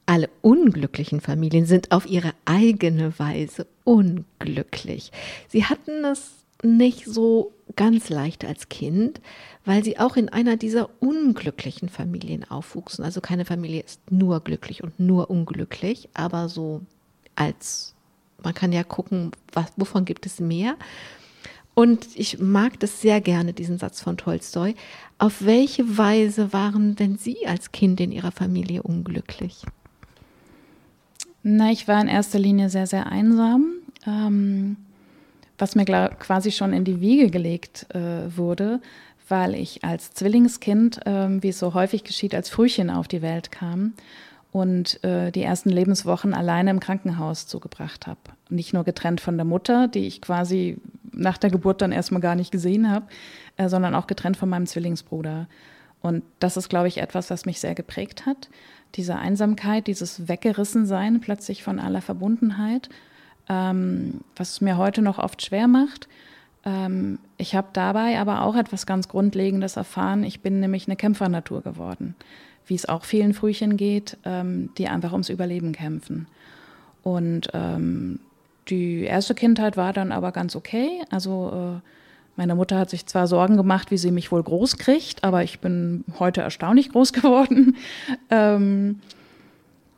[0.06, 5.12] Alle unglücklichen Familien sind auf ihre eigene Weise unglücklich.
[5.48, 9.22] Sie hatten es nicht so ganz leicht als Kind,
[9.66, 13.04] weil sie auch in einer dieser unglücklichen Familien aufwuchsen.
[13.04, 16.82] Also keine Familie ist nur glücklich und nur unglücklich, aber so
[17.36, 17.96] als
[18.44, 20.76] man kann ja gucken, was, wovon gibt es mehr.
[21.76, 24.74] Und ich mag das sehr gerne, diesen Satz von Tolstoi.
[25.18, 29.64] Auf welche Weise waren denn Sie als Kind in Ihrer Familie unglücklich?
[31.44, 33.74] Na, ich war in erster Linie sehr, sehr einsam,
[34.08, 34.78] ähm,
[35.58, 38.82] was mir quasi schon in die Wiege gelegt äh, wurde,
[39.28, 43.52] weil ich als Zwillingskind, äh, wie es so häufig geschieht, als Frühchen auf die Welt
[43.52, 43.94] kam
[44.52, 48.20] und äh, die ersten Lebenswochen alleine im Krankenhaus zugebracht habe.
[48.50, 50.78] Nicht nur getrennt von der Mutter, die ich quasi
[51.16, 53.06] nach der Geburt dann erstmal gar nicht gesehen habe,
[53.58, 55.48] äh, sondern auch getrennt von meinem Zwillingsbruder.
[56.02, 58.50] Und das ist, glaube ich, etwas, was mich sehr geprägt hat.
[58.96, 62.90] Diese Einsamkeit, dieses Weggerissensein plötzlich von aller Verbundenheit,
[63.50, 66.08] ähm, was mir heute noch oft schwer macht.
[66.64, 70.24] Ähm, ich habe dabei aber auch etwas ganz Grundlegendes erfahren.
[70.24, 72.16] Ich bin nämlich eine Kämpfernatur geworden,
[72.68, 76.28] wie es auch vielen Frühchen geht, ähm, die einfach ums Überleben kämpfen.
[77.04, 78.20] Und ähm,
[78.68, 81.04] die erste Kindheit war dann aber ganz okay.
[81.10, 81.90] Also äh,
[82.36, 85.60] meine Mutter hat sich zwar Sorgen gemacht, wie sie mich wohl groß kriegt, aber ich
[85.60, 87.78] bin heute erstaunlich groß geworden.
[88.30, 89.00] ähm,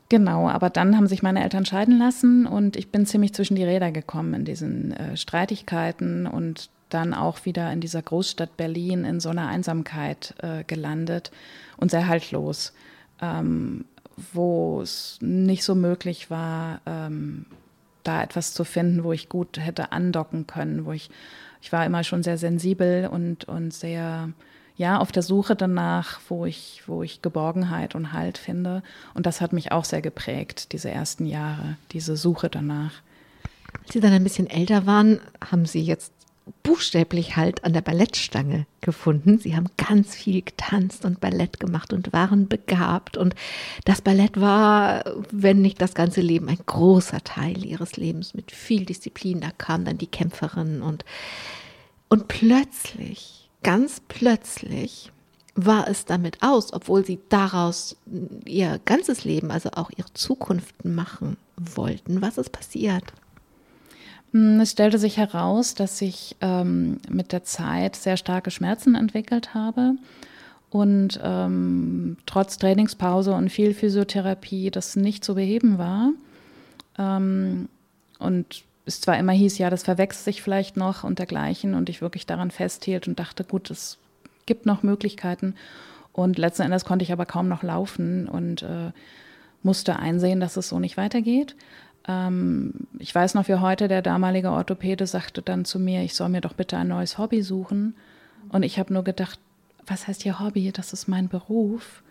[0.09, 3.63] genau, aber dann haben sich meine Eltern scheiden lassen und ich bin ziemlich zwischen die
[3.63, 9.19] Räder gekommen in diesen äh, Streitigkeiten und dann auch wieder in dieser Großstadt Berlin in
[9.19, 11.31] so einer Einsamkeit äh, gelandet
[11.75, 12.73] und sehr haltlos,
[13.21, 13.85] ähm,
[14.33, 17.45] wo es nicht so möglich war, ähm,
[18.07, 21.09] da etwas zu finden, wo ich gut hätte andocken können, wo ich,
[21.61, 24.29] ich war immer schon sehr sensibel und, und sehr,
[24.75, 28.83] ja, auf der Suche danach, wo ich, wo ich Geborgenheit und Halt finde.
[29.13, 32.93] Und das hat mich auch sehr geprägt, diese ersten Jahre, diese Suche danach.
[33.83, 36.13] Als Sie dann ein bisschen älter waren, haben Sie jetzt
[36.63, 39.39] buchstäblich halt an der Ballettstange gefunden.
[39.39, 43.17] Sie haben ganz viel getanzt und Ballett gemacht und waren begabt.
[43.17, 43.35] Und
[43.85, 48.85] das Ballett war, wenn nicht das ganze Leben, ein großer Teil ihres Lebens mit viel
[48.85, 49.41] Disziplin.
[49.41, 51.05] Da kam dann die Kämpferin und,
[52.09, 55.11] und plötzlich, ganz plötzlich,
[55.55, 57.97] war es damit aus, obwohl sie daraus
[58.45, 62.21] ihr ganzes Leben, also auch ihre Zukunft machen wollten.
[62.21, 63.11] Was ist passiert?
[64.31, 69.53] Hm, es stellte sich heraus, dass ich ähm, mit der Zeit sehr starke Schmerzen entwickelt
[69.53, 69.95] habe
[70.69, 76.11] und ähm, trotz Trainingspause und viel Physiotherapie das nicht zu beheben war.
[76.97, 77.69] Ähm,
[78.19, 82.01] und es zwar immer hieß, ja, das verwechselt sich vielleicht noch und dergleichen und ich
[82.01, 83.97] wirklich daran festhielt und dachte, gut, es
[84.45, 85.55] gibt noch Möglichkeiten.
[86.13, 88.91] Und letzten Endes konnte ich aber kaum noch laufen und äh,
[89.61, 91.55] musste einsehen, dass es so nicht weitergeht.
[92.07, 96.29] Ähm, ich weiß noch, wie heute der damalige Orthopäde sagte dann zu mir, ich soll
[96.29, 97.95] mir doch bitte ein neues Hobby suchen.
[98.49, 99.39] Und ich habe nur gedacht,
[99.85, 100.71] was heißt hier Hobby?
[100.71, 102.03] Das ist mein Beruf.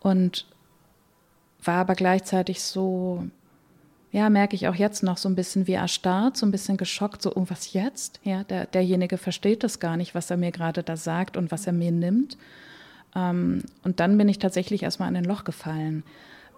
[0.00, 0.46] Und
[1.62, 3.24] war aber gleichzeitig so,
[4.12, 7.22] ja, merke ich auch jetzt noch so ein bisschen wie erstarrt, so ein bisschen geschockt,
[7.22, 8.20] so, oh, was jetzt?
[8.24, 11.66] Ja, der, derjenige versteht das gar nicht, was er mir gerade da sagt und was
[11.66, 12.36] er mir nimmt.
[13.14, 16.02] Ähm, und dann bin ich tatsächlich erstmal in ein Loch gefallen.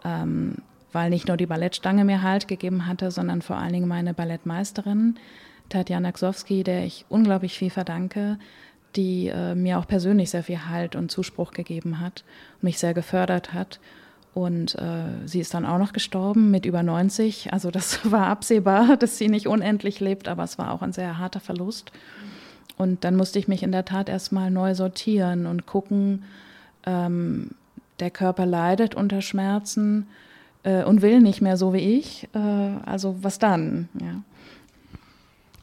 [0.05, 0.57] Ähm,
[0.93, 5.17] weil nicht nur die Ballettstange mir Halt gegeben hatte, sondern vor allen Dingen meine Ballettmeisterin
[5.69, 8.39] Tatjana Ksowski, der ich unglaublich viel verdanke,
[8.95, 12.25] die äh, mir auch persönlich sehr viel Halt und Zuspruch gegeben hat
[12.57, 13.81] und mich sehr gefördert hat.
[14.35, 17.53] Und äh, sie ist dann auch noch gestorben mit über 90.
[17.53, 21.19] Also das war absehbar, dass sie nicht unendlich lebt, aber es war auch ein sehr
[21.19, 21.93] harter Verlust.
[22.77, 26.25] Und dann musste ich mich in der Tat erstmal neu sortieren und gucken,
[26.85, 27.51] ähm,
[28.01, 30.07] der Körper leidet unter Schmerzen
[30.63, 32.29] äh, und will nicht mehr so wie ich.
[32.35, 33.89] Äh, also was dann?
[34.01, 34.23] Ja.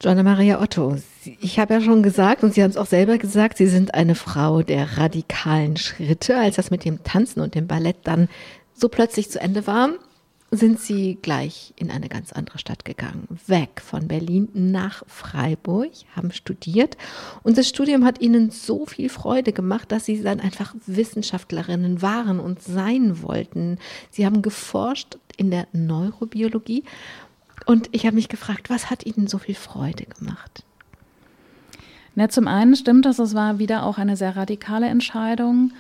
[0.02, 0.96] Joanna Maria Otto,
[1.42, 4.16] ich habe ja schon gesagt und Sie haben es auch selber gesagt, Sie sind eine
[4.16, 6.38] Frau der radikalen Schritte.
[6.38, 8.30] Als das mit dem Tanzen und dem Ballett dann
[8.74, 9.90] so plötzlich zu Ende war,
[10.52, 16.32] sind sie gleich in eine ganz andere Stadt gegangen, weg von Berlin nach Freiburg, haben
[16.32, 16.98] studiert
[17.44, 22.40] und das Studium hat ihnen so viel Freude gemacht, dass sie dann einfach Wissenschaftlerinnen waren
[22.40, 23.78] und sein wollten.
[24.10, 26.84] Sie haben geforscht in der Neurobiologie
[27.66, 30.64] und ich habe mich gefragt, was hat ihnen so viel Freude gemacht?
[32.16, 35.72] Na, zum einen stimmt das, es war wieder auch eine sehr radikale Entscheidung.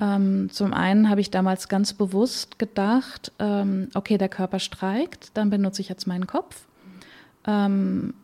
[0.00, 5.50] Ähm, zum einen habe ich damals ganz bewusst gedacht, ähm, okay, der Körper streikt, dann
[5.50, 6.66] benutze ich jetzt meinen Kopf.
[7.46, 8.14] Ähm,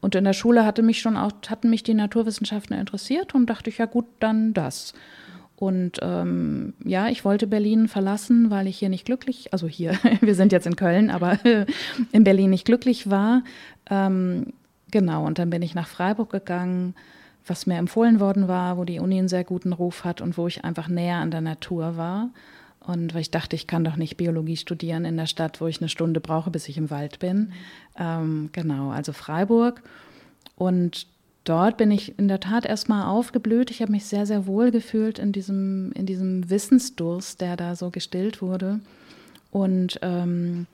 [0.00, 3.70] und in der Schule hatte mich schon auch, hatten mich die Naturwissenschaften interessiert und dachte
[3.70, 4.94] ich, ja gut, dann das.
[5.56, 10.34] Und ähm, ja, ich wollte Berlin verlassen, weil ich hier nicht glücklich, also hier, wir
[10.34, 11.38] sind jetzt in Köln, aber
[12.12, 13.44] in Berlin nicht glücklich war.
[13.90, 14.54] Ähm,
[14.90, 16.94] genau, und dann bin ich nach Freiburg gegangen
[17.46, 20.46] was mir empfohlen worden war, wo die Uni einen sehr guten Ruf hat und wo
[20.46, 22.30] ich einfach näher an der Natur war.
[22.80, 25.80] Und weil ich dachte, ich kann doch nicht Biologie studieren in der Stadt, wo ich
[25.80, 27.38] eine Stunde brauche, bis ich im Wald bin.
[27.38, 27.52] Mhm.
[27.96, 29.82] Ähm, genau, also Freiburg.
[30.56, 31.06] Und
[31.44, 33.70] dort bin ich in der Tat erstmal aufgeblüht.
[33.70, 37.90] Ich habe mich sehr, sehr wohl gefühlt in diesem, in diesem Wissensdurst, der da so
[37.90, 38.80] gestillt wurde.
[39.52, 40.66] Und ähm,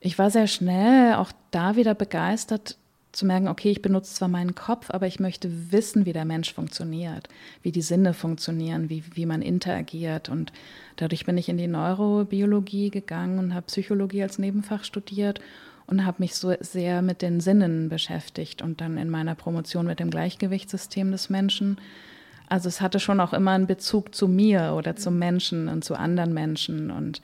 [0.00, 2.76] ich war sehr schnell auch da wieder begeistert,
[3.16, 6.52] zu merken, okay, ich benutze zwar meinen Kopf, aber ich möchte wissen, wie der Mensch
[6.52, 7.28] funktioniert,
[7.62, 10.28] wie die Sinne funktionieren, wie, wie man interagiert.
[10.28, 10.52] Und
[10.96, 15.40] dadurch bin ich in die Neurobiologie gegangen und habe Psychologie als Nebenfach studiert
[15.86, 20.00] und habe mich so sehr mit den Sinnen beschäftigt und dann in meiner Promotion mit
[20.00, 21.78] dem Gleichgewichtssystem des Menschen.
[22.48, 25.94] Also es hatte schon auch immer einen Bezug zu mir oder zum Menschen und zu
[25.94, 26.90] anderen Menschen.
[26.90, 27.20] Und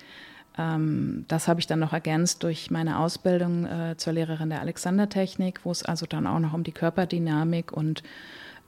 [0.54, 5.70] das habe ich dann noch ergänzt durch meine Ausbildung äh, zur Lehrerin der Alexandertechnik, wo
[5.70, 8.02] es also dann auch noch um die Körperdynamik und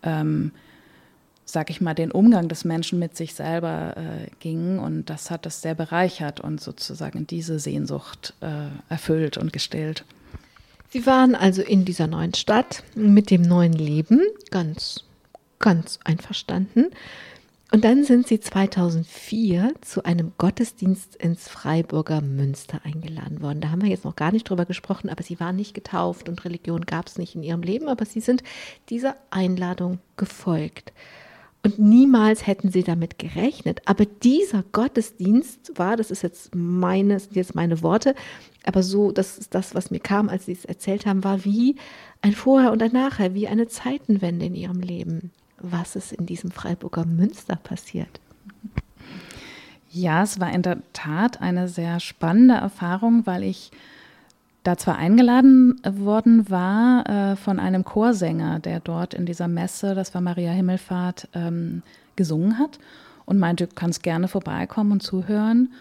[0.03, 0.53] ähm,
[1.45, 4.79] sag ich mal, den Umgang des Menschen mit sich selber äh, ging.
[4.79, 10.05] Und das hat es sehr bereichert und sozusagen diese Sehnsucht äh, erfüllt und gestillt.
[10.89, 14.21] Sie waren also in dieser neuen Stadt mit dem neuen Leben
[14.51, 15.05] ganz,
[15.59, 16.87] ganz einverstanden.
[17.73, 23.61] Und dann sind Sie 2004 zu einem Gottesdienst ins Freiburger Münster eingeladen worden.
[23.61, 26.45] Da haben wir jetzt noch gar nicht drüber gesprochen, aber Sie waren nicht getauft und
[26.45, 28.43] Religion gab es nicht in Ihrem Leben, aber Sie sind
[28.91, 30.93] dieser Einladung gefolgt.
[31.65, 33.81] Und niemals hätten sie damit gerechnet.
[33.87, 38.15] Aber dieser Gottesdienst war, das ist jetzt meine, jetzt meine Worte,
[38.65, 41.77] aber so, das ist das, was mir kam, als sie es erzählt haben, war wie
[42.21, 45.33] ein Vorher und ein Nachher, wie eine Zeitenwende in ihrem Leben.
[45.71, 48.21] Was ist in diesem Freiburger Münster passiert?
[49.91, 53.71] Ja, es war in der Tat eine sehr spannende Erfahrung, weil ich
[54.65, 60.15] da zwar eingeladen worden war äh, von einem Chorsänger, der dort in dieser Messe, das
[60.15, 61.83] war Maria Himmelfahrt, ähm,
[62.17, 62.79] gesungen hat
[63.25, 65.73] und meinte, du kannst gerne vorbeikommen und zuhören.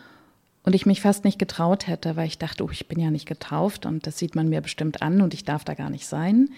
[0.66, 3.28] Und ich mich fast nicht getraut hätte, weil ich dachte, oh, ich bin ja nicht
[3.28, 6.50] getauft und das sieht man mir bestimmt an und ich darf da gar nicht sein.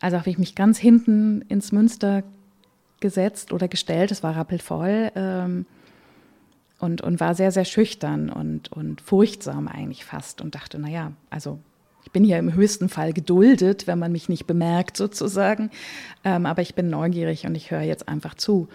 [0.00, 2.22] Also habe ich mich ganz hinten ins Münster
[3.02, 5.12] gesetzt oder gestellt, es war rappelvoll.
[5.14, 5.66] Ähm,
[6.78, 11.60] und, und war sehr, sehr schüchtern und, und furchtsam eigentlich fast und dachte, naja, also
[12.04, 15.70] ich bin ja im höchsten Fall geduldet, wenn man mich nicht bemerkt sozusagen,
[16.24, 18.68] ähm, aber ich bin neugierig und ich höre jetzt einfach zu.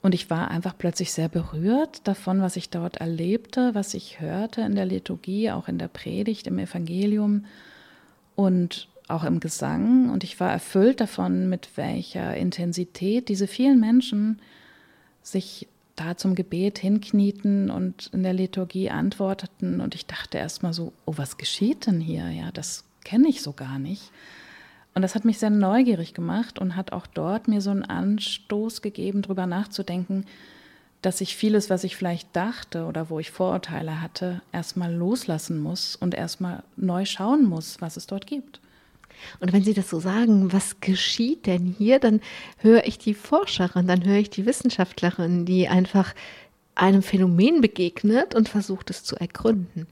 [0.00, 4.60] Und ich war einfach plötzlich sehr berührt davon, was ich dort erlebte, was ich hörte
[4.60, 7.46] in der Liturgie, auch in der Predigt, im Evangelium
[8.36, 10.10] und auch im Gesang.
[10.10, 14.40] Und ich war erfüllt davon, mit welcher Intensität diese vielen Menschen
[15.22, 19.80] sich da zum Gebet hinknieten und in der Liturgie antworteten.
[19.80, 22.30] Und ich dachte erst mal so, oh, was geschieht denn hier?
[22.30, 24.12] Ja, das kenne ich so gar nicht.
[24.94, 28.82] Und das hat mich sehr neugierig gemacht und hat auch dort mir so einen Anstoß
[28.82, 30.24] gegeben, darüber nachzudenken,
[31.02, 35.94] dass ich vieles, was ich vielleicht dachte oder wo ich Vorurteile hatte, erstmal loslassen muss
[35.94, 38.60] und erstmal neu schauen muss, was es dort gibt.
[39.40, 42.20] Und wenn Sie das so sagen, was geschieht denn hier, dann
[42.58, 46.14] höre ich die Forscherin, dann höre ich die Wissenschaftlerin, die einfach
[46.74, 49.86] einem Phänomen begegnet und versucht es zu ergründen.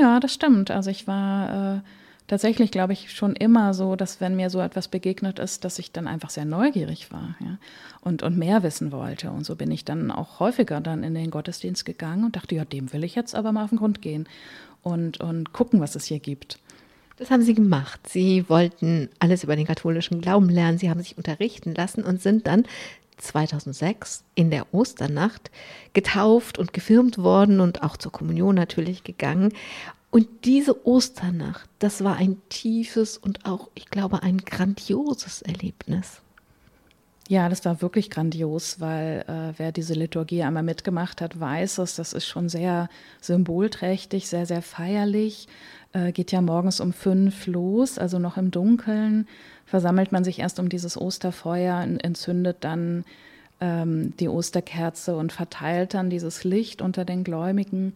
[0.00, 0.70] Ja, das stimmt.
[0.70, 1.80] Also ich war äh,
[2.26, 5.90] tatsächlich, glaube ich, schon immer so, dass wenn mir so etwas begegnet ist, dass ich
[5.92, 7.58] dann einfach sehr neugierig war ja?
[8.02, 9.30] und, und mehr wissen wollte.
[9.30, 12.64] Und so bin ich dann auch häufiger dann in den Gottesdienst gegangen und dachte, ja,
[12.64, 14.28] dem will ich jetzt aber mal auf den Grund gehen
[14.82, 16.58] und, und gucken, was es hier gibt.
[17.18, 18.00] Das haben sie gemacht.
[18.08, 20.78] Sie wollten alles über den katholischen Glauben lernen.
[20.78, 22.64] Sie haben sich unterrichten lassen und sind dann
[23.16, 25.50] 2006 in der Osternacht
[25.92, 29.52] getauft und gefirmt worden und auch zur Kommunion natürlich gegangen.
[30.10, 36.22] Und diese Osternacht, das war ein tiefes und auch, ich glaube, ein grandioses Erlebnis.
[37.28, 41.96] Ja, das war wirklich grandios, weil äh, wer diese Liturgie einmal mitgemacht hat, weiß es,
[41.96, 42.88] das ist schon sehr
[43.20, 45.46] symbolträchtig, sehr, sehr feierlich.
[45.92, 49.26] Äh, geht ja morgens um fünf los, also noch im Dunkeln.
[49.64, 53.04] Versammelt man sich erst um dieses Osterfeuer, entzündet dann
[53.60, 57.94] ähm, die Osterkerze und verteilt dann dieses Licht unter den Gläubigen.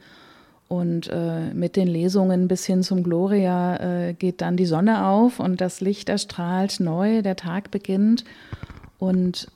[0.68, 5.38] Und äh, mit den Lesungen bis hin zum Gloria äh, geht dann die Sonne auf
[5.38, 8.24] und das Licht erstrahlt neu, der Tag beginnt.
[8.98, 9.48] Und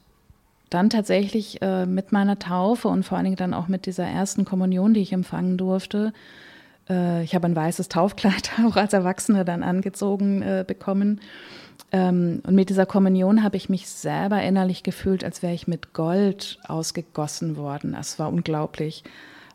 [0.68, 4.44] dann tatsächlich äh, mit meiner Taufe und vor allen Dingen dann auch mit dieser ersten
[4.44, 6.12] Kommunion, die ich empfangen durfte,
[6.88, 11.20] äh, ich habe ein weißes Taufkleid auch als Erwachsene dann angezogen äh, bekommen.
[11.92, 15.92] Ähm, und mit dieser Kommunion habe ich mich selber innerlich gefühlt, als wäre ich mit
[15.92, 17.92] Gold ausgegossen worden.
[17.92, 19.04] Das war unglaublich.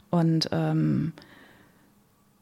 [0.10, 1.14] Und ähm,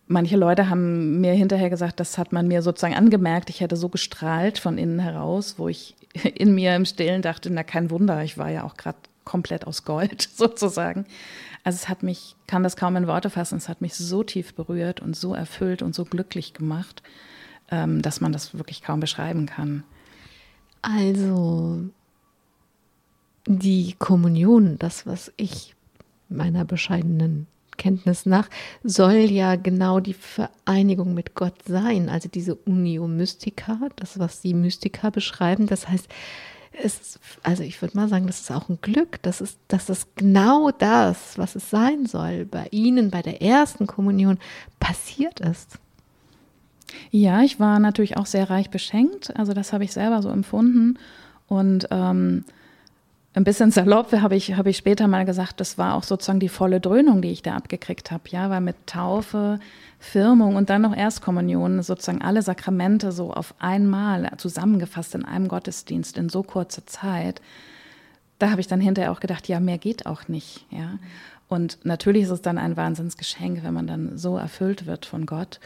[0.07, 3.49] manche Leute haben mir hinterher gesagt, das hat man mir sozusagen angemerkt.
[3.49, 5.95] Ich hätte so gestrahlt von innen heraus, wo ich
[6.35, 9.85] in mir im Stillen dachte, na kein Wunder, ich war ja auch gerade komplett aus
[9.85, 11.05] Gold sozusagen.
[11.63, 14.53] Also es hat mich, kann das kaum in Worte fassen, es hat mich so tief
[14.53, 17.03] berührt und so erfüllt und so glücklich gemacht,
[17.69, 19.83] ähm, dass man das wirklich kaum beschreiben kann.
[20.81, 21.83] Also
[23.45, 25.75] die Kommunion, das, was ich
[26.29, 27.47] meiner bescheidenen
[27.77, 28.49] Kenntnis nach,
[28.83, 32.09] soll ja genau die Vereinigung mit Gott sein.
[32.09, 35.65] Also diese Unio Mystica, das, was die Mystiker beschreiben.
[35.65, 36.07] Das heißt,
[36.79, 40.07] ist, also ich würde mal sagen, das ist auch ein Glück, das ist, dass es
[40.15, 44.39] genau das, was es sein soll, bei Ihnen bei der ersten Kommunion
[44.79, 45.79] passiert ist.
[47.11, 50.97] Ja, ich war natürlich auch sehr reich beschenkt, also das habe ich selber so empfunden
[51.47, 52.45] und ähm,
[53.33, 56.49] ein bisschen salopp habe ich, habe ich später mal gesagt, das war auch sozusagen die
[56.49, 59.59] volle Dröhnung, die ich da abgekriegt habe, ja, weil mit Taufe,
[59.99, 66.17] Firmung und dann noch Erstkommunion sozusagen alle Sakramente so auf einmal zusammengefasst in einem Gottesdienst
[66.17, 67.41] in so kurzer Zeit.
[68.39, 70.97] Da habe ich dann hinterher auch gedacht, ja, mehr geht auch nicht, ja.
[71.47, 75.59] Und natürlich ist es dann ein Wahnsinnsgeschenk, wenn man dann so erfüllt wird von Gott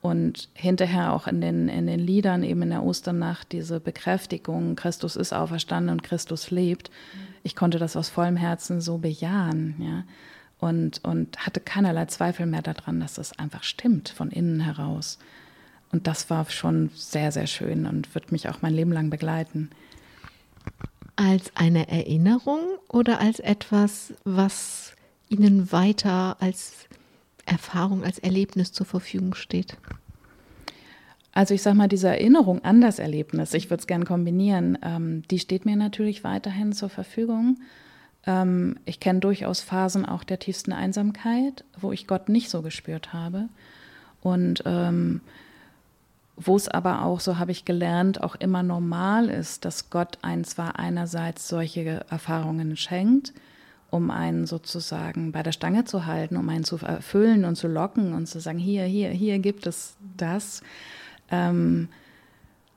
[0.00, 5.16] und hinterher auch in den, in den Liedern, eben in der Osternacht, diese Bekräftigung, Christus
[5.16, 6.90] ist auferstanden und Christus lebt.
[7.42, 10.04] Ich konnte das aus vollem Herzen so bejahen, ja.
[10.58, 15.18] Und, und hatte keinerlei Zweifel mehr daran, dass das einfach stimmt, von innen heraus.
[15.90, 19.70] Und das war schon sehr, sehr schön und wird mich auch mein Leben lang begleiten.
[21.16, 24.94] Als eine Erinnerung oder als etwas, was
[25.30, 26.88] Ihnen weiter als
[27.46, 29.76] Erfahrung, als Erlebnis zur Verfügung steht?
[31.32, 35.22] Also ich sage mal, diese Erinnerung an das Erlebnis, ich würde es gerne kombinieren, ähm,
[35.30, 37.58] die steht mir natürlich weiterhin zur Verfügung.
[38.26, 43.12] Ähm, ich kenne durchaus Phasen auch der tiefsten Einsamkeit, wo ich Gott nicht so gespürt
[43.12, 43.48] habe.
[44.22, 45.20] Und ähm,
[46.36, 50.44] wo es aber auch, so habe ich gelernt, auch immer normal ist, dass Gott einen
[50.44, 53.32] zwar einerseits solche Erfahrungen schenkt,
[53.90, 58.14] um einen sozusagen bei der Stange zu halten, um einen zu erfüllen und zu locken
[58.14, 60.62] und zu sagen, hier, hier, hier gibt es das,
[61.30, 61.88] ähm,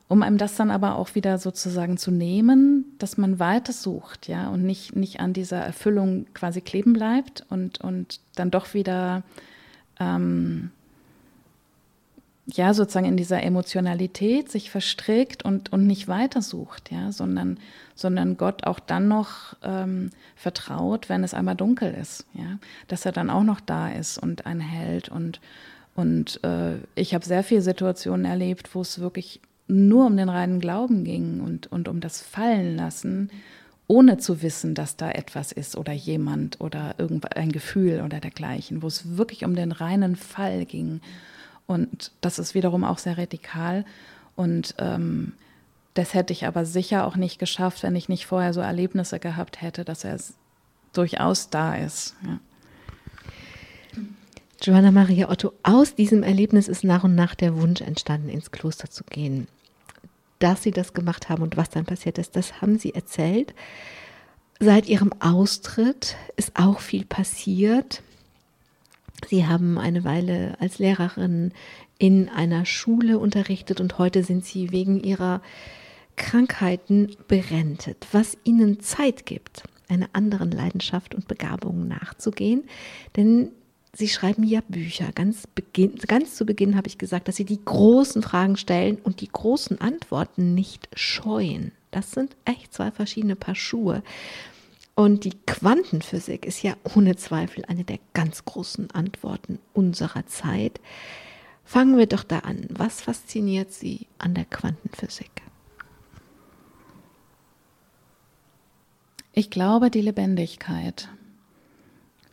[0.07, 4.49] um einem das dann aber auch wieder sozusagen zu nehmen, dass man weiter sucht, ja,
[4.49, 9.24] und nicht, nicht an dieser Erfüllung quasi kleben bleibt und, und dann doch wieder
[9.99, 10.72] ähm,
[12.46, 17.58] ja, sozusagen in dieser Emotionalität sich verstrickt und, und nicht weitersucht, ja, sondern,
[17.96, 23.14] sondern Gott auch dann noch ähm, vertraut, wenn es einmal dunkel ist, ja, dass er
[23.14, 25.08] dann auch noch da ist und einen hält.
[25.08, 25.39] Und,
[25.96, 30.60] und äh, ich habe sehr viele Situationen erlebt, wo es wirklich nur um den reinen
[30.60, 33.32] Glauben ging und, und um das Fallen lassen,
[33.88, 38.88] ohne zu wissen, dass da etwas ist oder jemand oder irgendein Gefühl oder dergleichen, wo
[38.88, 41.00] es wirklich um den reinen Fall ging.
[41.68, 43.86] Und das ist wiederum auch sehr radikal.
[44.36, 45.34] Und ähm,
[45.93, 49.61] das hätte ich aber sicher auch nicht geschafft, wenn ich nicht vorher so Erlebnisse gehabt
[49.61, 50.18] hätte, dass er
[50.93, 52.16] durchaus da ist.
[52.26, 52.39] Ja.
[54.61, 58.89] Johanna Maria Otto, aus diesem Erlebnis ist nach und nach der Wunsch entstanden, ins Kloster
[58.89, 59.47] zu gehen.
[60.39, 63.53] Dass Sie das gemacht haben und was dann passiert ist, das haben Sie erzählt.
[64.59, 68.01] Seit Ihrem Austritt ist auch viel passiert.
[69.30, 71.51] Sie haben eine Weile als Lehrerin
[71.97, 75.41] in einer Schule unterrichtet und heute sind Sie wegen Ihrer
[76.15, 82.63] Krankheiten berentet, was Ihnen Zeit gibt, einer anderen Leidenschaft und Begabung nachzugehen.
[83.15, 83.49] Denn
[83.95, 85.11] Sie schreiben ja Bücher.
[85.13, 89.21] Ganz, beginn, ganz zu Beginn habe ich gesagt, dass Sie die großen Fragen stellen und
[89.21, 91.71] die großen Antworten nicht scheuen.
[91.91, 94.01] Das sind echt zwei verschiedene Paar Schuhe.
[94.96, 100.80] Und die Quantenphysik ist ja ohne Zweifel eine der ganz großen Antworten unserer Zeit.
[101.64, 102.68] Fangen wir doch da an.
[102.70, 105.32] Was fasziniert Sie an der Quantenphysik?
[109.32, 111.10] Ich glaube die Lebendigkeit.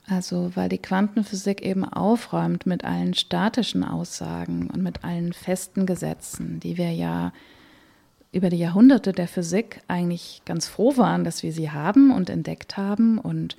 [0.07, 6.61] Also weil die Quantenphysik eben aufräumt mit allen statischen Aussagen und mit allen festen Gesetzen,
[6.61, 7.33] die wir ja
[8.33, 12.77] über die Jahrhunderte der Physik eigentlich ganz froh waren, dass wir sie haben und entdeckt
[12.77, 13.19] haben.
[13.19, 13.57] Und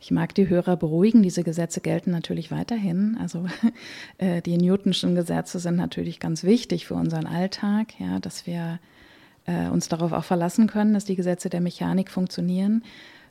[0.00, 3.18] ich mag die Hörer beruhigen, diese Gesetze gelten natürlich weiterhin.
[3.20, 3.46] Also
[4.18, 8.78] äh, die Newtonschen Gesetze sind natürlich ganz wichtig für unseren Alltag, ja, dass wir
[9.44, 12.84] äh, uns darauf auch verlassen können, dass die Gesetze der Mechanik funktionieren.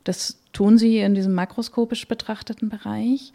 [0.04, 3.34] Das tun sie in diesem makroskopisch betrachteten Bereich.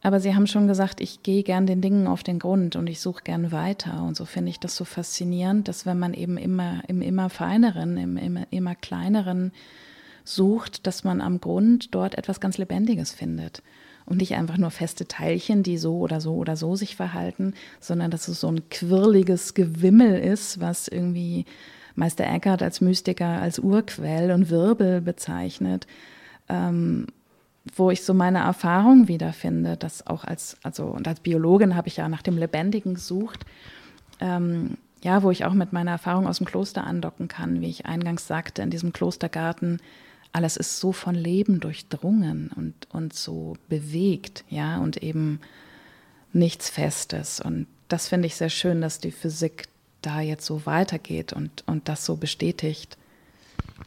[0.00, 3.00] Aber Sie haben schon gesagt, ich gehe gern den Dingen auf den Grund und ich
[3.00, 4.02] suche gern weiter.
[4.04, 7.96] Und so finde ich das so faszinierend, dass wenn man eben immer im immer feineren,
[7.96, 9.52] im immer, immer kleineren
[10.24, 13.62] sucht, dass man am Grund dort etwas ganz Lebendiges findet.
[14.06, 18.10] Und nicht einfach nur feste Teilchen, die so oder so oder so sich verhalten, sondern
[18.10, 21.44] dass es so ein quirliges Gewimmel ist, was irgendwie
[21.94, 25.86] Meister Eckhart als Mystiker als Urquell und Wirbel bezeichnet.
[26.48, 27.06] Ähm,
[27.76, 31.96] wo ich so meine Erfahrung wiederfinde, dass auch als, also und als Biologin habe ich
[31.96, 33.44] ja nach dem Lebendigen gesucht,
[34.20, 37.86] ähm, ja, wo ich auch mit meiner Erfahrung aus dem Kloster andocken kann, wie ich
[37.86, 39.80] eingangs sagte, in diesem Klostergarten,
[40.32, 45.40] alles ist so von Leben durchdrungen und, und so bewegt, ja, und eben
[46.32, 47.40] nichts Festes.
[47.40, 49.68] Und das finde ich sehr schön, dass die Physik
[50.02, 52.96] da jetzt so weitergeht und, und das so bestätigt.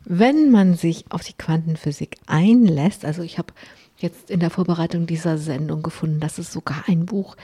[0.05, 3.53] Wenn man sich auf die Quantenphysik einlässt, also ich habe
[4.01, 7.35] jetzt in der Vorbereitung dieser Sendung gefunden, dass es sogar ein Buch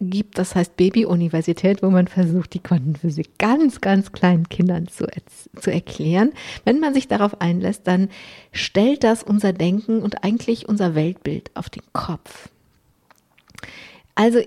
[0.00, 5.06] gibt, das heißt Baby-Universität, wo man versucht, die Quantenphysik ganz, ganz kleinen Kindern zu,
[5.60, 6.32] zu erklären.
[6.64, 8.08] Wenn man sich darauf einlässt, dann
[8.52, 12.48] stellt das unser Denken und eigentlich unser Weltbild auf den Kopf.
[14.14, 14.40] Also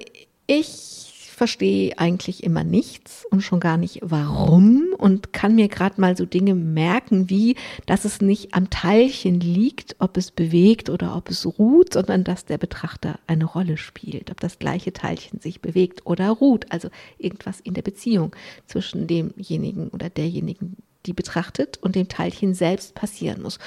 [0.47, 1.00] ich
[1.41, 6.23] verstehe eigentlich immer nichts und schon gar nicht warum und kann mir gerade mal so
[6.23, 7.55] Dinge merken, wie,
[7.87, 12.45] dass es nicht am Teilchen liegt, ob es bewegt oder ob es ruht, sondern dass
[12.45, 17.59] der Betrachter eine Rolle spielt, ob das gleiche Teilchen sich bewegt oder ruht, also irgendwas
[17.59, 18.35] in der Beziehung
[18.67, 20.77] zwischen demjenigen oder derjenigen,
[21.07, 23.57] die betrachtet und dem Teilchen selbst passieren muss.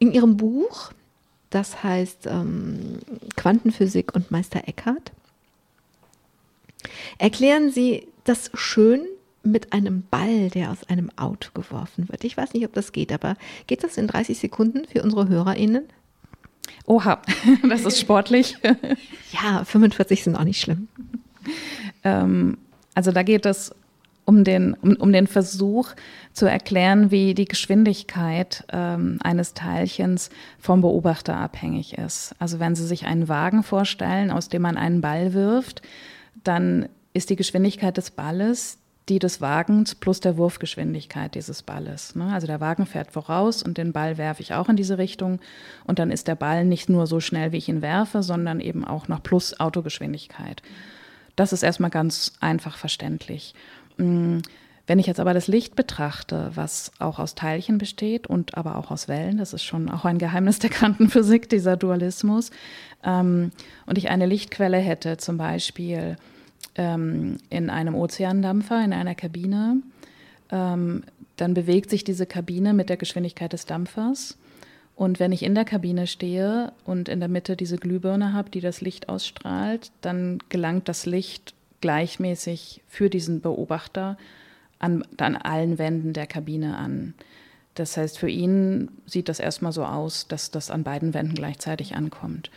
[0.00, 0.90] In ihrem Buch,
[1.50, 2.98] das heißt ähm,
[3.36, 5.12] Quantenphysik und Meister Eckhart,
[7.18, 9.06] Erklären Sie das schön
[9.42, 12.24] mit einem Ball, der aus einem Auto geworfen wird.
[12.24, 15.84] Ich weiß nicht, ob das geht, aber geht das in 30 Sekunden für unsere HörerInnen?
[16.86, 17.20] Oha,
[17.68, 18.56] das ist sportlich.
[19.32, 20.88] ja, 45 sind auch nicht schlimm.
[22.02, 22.58] Ähm,
[22.94, 23.74] also da geht es
[24.24, 25.90] um den, um, um, den Versuch
[26.32, 32.34] zu erklären, wie die Geschwindigkeit ähm, eines Teilchens vom Beobachter abhängig ist.
[32.38, 35.82] Also wenn Sie sich einen Wagen vorstellen, aus dem man einen Ball wirft,
[36.42, 38.78] dann ist die Geschwindigkeit des Balles
[39.08, 42.14] die des Wagens plus der Wurfgeschwindigkeit dieses Balles.
[42.14, 42.32] Ne?
[42.32, 45.40] Also der Wagen fährt voraus und den Ball werfe ich auch in diese Richtung.
[45.84, 48.84] Und dann ist der Ball nicht nur so schnell, wie ich ihn werfe, sondern eben
[48.84, 50.62] auch noch plus Autogeschwindigkeit.
[51.36, 53.54] Das ist erstmal ganz einfach verständlich.
[53.98, 54.38] Mm,
[54.86, 58.90] wenn ich jetzt aber das Licht betrachte, was auch aus Teilchen besteht und aber auch
[58.90, 62.50] aus Wellen, das ist schon auch ein Geheimnis der Quantenphysik, dieser Dualismus,
[63.02, 63.50] ähm,
[63.86, 66.16] und ich eine Lichtquelle hätte, zum Beispiel
[66.74, 69.78] ähm, in einem Ozeandampfer, in einer Kabine,
[70.50, 71.04] ähm,
[71.36, 74.36] dann bewegt sich diese Kabine mit der Geschwindigkeit des Dampfers.
[74.96, 78.60] Und wenn ich in der Kabine stehe und in der Mitte diese Glühbirne habe, die
[78.60, 84.16] das Licht ausstrahlt, dann gelangt das Licht gleichmäßig für diesen Beobachter
[84.84, 87.14] an, an allen Wänden der Kabine an.
[87.74, 91.96] Das heißt, für ihn sieht das erstmal so aus, dass das an beiden Wänden gleichzeitig
[91.96, 92.50] ankommt.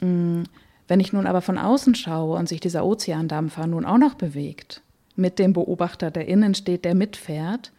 [0.00, 0.42] Mm,
[0.88, 4.82] wenn ich nun aber von außen schaue und sich dieser Ozeandampfer nun auch noch bewegt,
[5.14, 7.72] mit dem Beobachter, der innen steht, der mitfährt,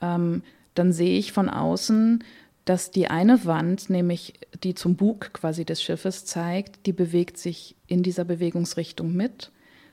[0.00, 0.42] ähm,
[0.74, 2.24] dann sehe ich von außen,
[2.64, 7.76] dass die eine Wand, nämlich die zum Bug quasi des Schiffes zeigt, die bewegt sich
[7.86, 9.50] in dieser Bewegungsrichtung mit.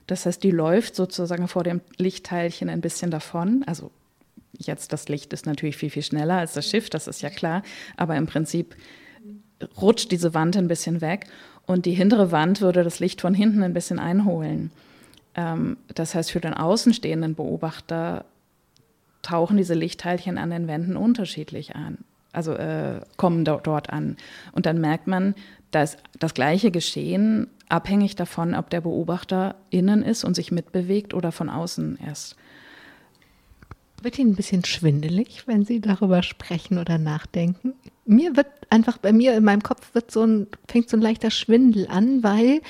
[0.07, 3.63] Das heißt, die läuft sozusagen vor dem Lichtteilchen ein bisschen davon.
[3.65, 3.91] Also
[4.57, 7.63] jetzt das Licht ist natürlich viel, viel schneller als das Schiff, das ist ja klar.
[7.97, 8.75] Aber im Prinzip
[9.81, 11.27] rutscht diese Wand ein bisschen weg
[11.65, 14.71] und die hintere Wand würde das Licht von hinten ein bisschen einholen.
[15.35, 18.25] Ähm, das heißt, für den außenstehenden Beobachter
[19.21, 21.97] tauchen diese Lichtteilchen an den Wänden unterschiedlich an,
[22.35, 24.17] also äh, kommen dort, dort an.
[24.51, 25.35] Und dann merkt man,
[25.71, 31.31] dass das gleiche Geschehen abhängig davon, ob der Beobachter innen ist und sich mitbewegt oder
[31.31, 32.35] von außen erst.
[34.01, 37.73] Wird Ihnen ein bisschen schwindelig, wenn Sie darüber sprechen oder nachdenken?
[38.05, 41.31] Mir wird einfach bei mir in meinem Kopf wird so ein, fängt so ein leichter
[41.31, 42.61] Schwindel an, weil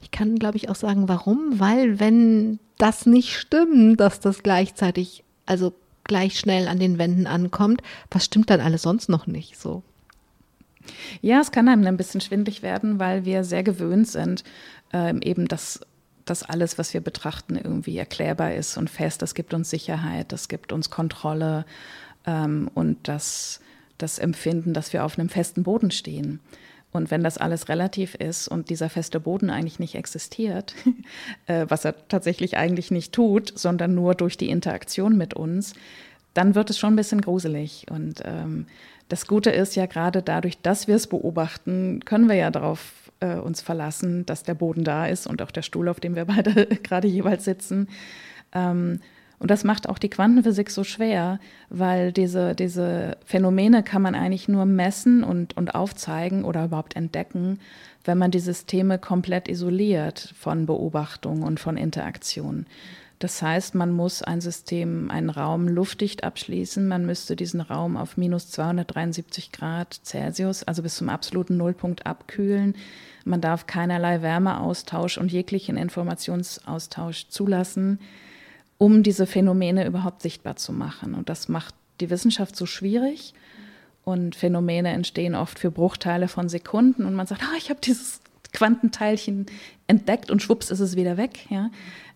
[0.00, 1.60] ich kann, glaube ich, auch sagen, warum?
[1.60, 5.74] Weil wenn das nicht stimmt, dass das gleichzeitig, also
[6.08, 9.84] gleich schnell an den Wänden ankommt, was stimmt dann alles sonst noch nicht so?
[11.20, 14.42] Ja, es kann einem ein bisschen schwindlig werden, weil wir sehr gewöhnt sind,
[14.92, 15.80] ähm, eben das
[16.24, 19.22] dass alles, was wir betrachten, irgendwie erklärbar ist und fest.
[19.22, 21.64] Das gibt uns Sicherheit, das gibt uns Kontrolle
[22.26, 23.60] ähm, und das,
[23.96, 26.40] das Empfinden, dass wir auf einem festen Boden stehen.
[26.92, 30.74] Und wenn das alles relativ ist und dieser feste Boden eigentlich nicht existiert,
[31.46, 35.74] äh, was er tatsächlich eigentlich nicht tut, sondern nur durch die Interaktion mit uns,
[36.34, 37.86] dann wird es schon ein bisschen gruselig.
[37.90, 38.66] Und ähm,
[39.08, 43.34] das Gute ist ja gerade dadurch, dass wir es beobachten, können wir ja darauf äh,
[43.34, 46.66] uns verlassen, dass der Boden da ist und auch der Stuhl, auf dem wir beide
[46.66, 47.88] gerade jeweils sitzen.
[48.52, 49.00] Ähm,
[49.38, 51.38] und das macht auch die Quantenphysik so schwer,
[51.70, 57.60] weil diese, diese Phänomene kann man eigentlich nur messen und, und aufzeigen oder überhaupt entdecken,
[58.04, 62.66] wenn man die Systeme komplett isoliert von Beobachtung und von Interaktion.
[63.20, 66.86] Das heißt, man muss ein System, einen Raum luftdicht abschließen.
[66.86, 72.76] Man müsste diesen Raum auf minus 273 Grad Celsius, also bis zum absoluten Nullpunkt abkühlen.
[73.24, 77.98] Man darf keinerlei Wärmeaustausch und jeglichen Informationsaustausch zulassen,
[78.78, 81.14] um diese Phänomene überhaupt sichtbar zu machen.
[81.14, 83.34] Und das macht die Wissenschaft so schwierig.
[84.04, 87.04] Und Phänomene entstehen oft für Bruchteile von Sekunden.
[87.04, 88.20] Und man sagt, ah, ich habe dieses
[88.52, 89.46] Quantenteilchen
[89.86, 91.50] entdeckt und schwupps ist es wieder weg.
[91.50, 91.70] Ja?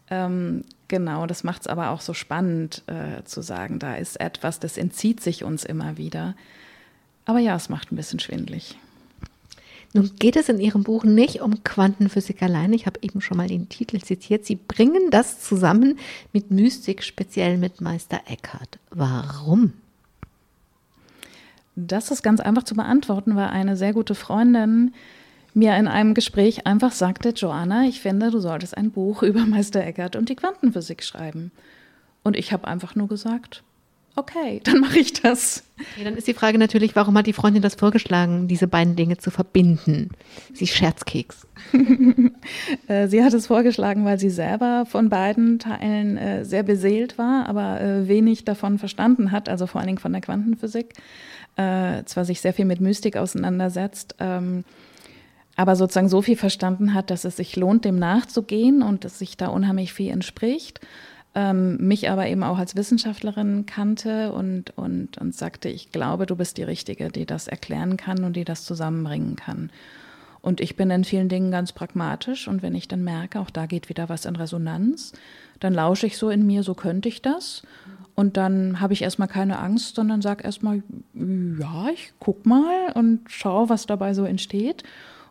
[0.08, 4.60] Ähm, Genau, das macht es aber auch so spannend äh, zu sagen, da ist etwas,
[4.60, 6.36] das entzieht sich uns immer wieder.
[7.24, 8.76] Aber ja, es macht ein bisschen schwindlig.
[9.94, 12.72] Nun geht es in Ihrem Buch nicht um Quantenphysik allein.
[12.72, 14.46] Ich habe eben schon mal den Titel zitiert.
[14.46, 15.98] Sie bringen das zusammen
[16.32, 18.78] mit Mystik, speziell mit Meister Eckhart.
[18.90, 19.74] Warum?
[21.76, 24.94] Das ist ganz einfach zu beantworten, weil eine sehr gute Freundin
[25.54, 29.84] mir in einem Gespräch einfach sagte, Joanna, ich finde, du solltest ein Buch über Meister
[29.84, 31.50] Eckhart und die Quantenphysik schreiben.
[32.22, 33.62] Und ich habe einfach nur gesagt,
[34.16, 35.64] okay, dann mache ich das.
[35.80, 39.18] Okay, dann ist die Frage natürlich, warum hat die Freundin das vorgeschlagen, diese beiden Dinge
[39.18, 40.10] zu verbinden?
[40.52, 41.46] Sie Scherzkeks.
[42.88, 47.46] Äh, sie hat es vorgeschlagen, weil sie selber von beiden Teilen äh, sehr beseelt war,
[47.46, 50.94] aber äh, wenig davon verstanden hat, also vor allen Dingen von der Quantenphysik.
[51.56, 54.64] Äh, zwar sich sehr viel mit Mystik auseinandersetzt, ähm,
[55.54, 59.36] aber sozusagen so viel verstanden hat, dass es sich lohnt, dem nachzugehen und dass sich
[59.36, 60.80] da unheimlich viel entspricht
[61.34, 66.36] ähm, mich aber eben auch als Wissenschaftlerin kannte und, und, und sagte, ich glaube, du
[66.36, 69.70] bist die Richtige, die das erklären kann und die das zusammenbringen kann.
[70.42, 73.66] Und ich bin in vielen Dingen ganz pragmatisch und wenn ich dann merke, auch da
[73.66, 75.12] geht wieder was in Resonanz,
[75.60, 77.62] dann lausche ich so in mir, so könnte ich das.
[78.14, 80.82] Und dann habe ich erstmal keine Angst, sondern sage erstmal,
[81.14, 84.82] ja, ich guck mal und schaue, was dabei so entsteht.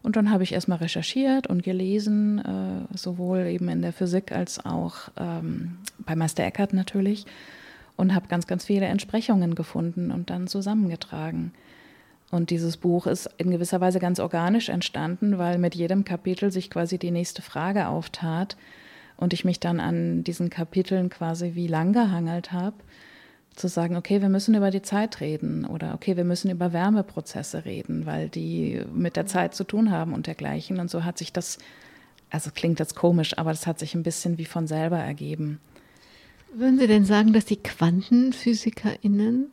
[0.03, 4.65] Und dann habe ich erstmal recherchiert und gelesen, äh, sowohl eben in der Physik als
[4.65, 7.25] auch ähm, bei Meister Eckhart natürlich.
[7.97, 11.51] Und habe ganz, ganz viele Entsprechungen gefunden und dann zusammengetragen.
[12.31, 16.71] Und dieses Buch ist in gewisser Weise ganz organisch entstanden, weil mit jedem Kapitel sich
[16.71, 18.57] quasi die nächste Frage auftat
[19.17, 22.77] und ich mich dann an diesen Kapiteln quasi wie lang gehangelt habe
[23.55, 27.65] zu sagen, okay, wir müssen über die Zeit reden oder okay, wir müssen über Wärmeprozesse
[27.65, 30.79] reden, weil die mit der Zeit zu tun haben und dergleichen.
[30.79, 31.57] Und so hat sich das,
[32.29, 35.59] also klingt jetzt komisch, aber das hat sich ein bisschen wie von selber ergeben.
[36.53, 39.51] Würden Sie denn sagen, dass die QuantenphysikerInnen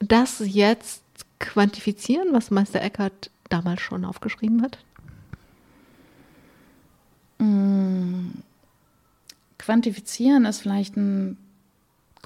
[0.00, 1.02] das jetzt
[1.40, 4.78] quantifizieren, was Meister Eckhart damals schon aufgeschrieben hat?
[7.38, 8.30] Mmh.
[9.58, 11.36] Quantifizieren ist vielleicht ein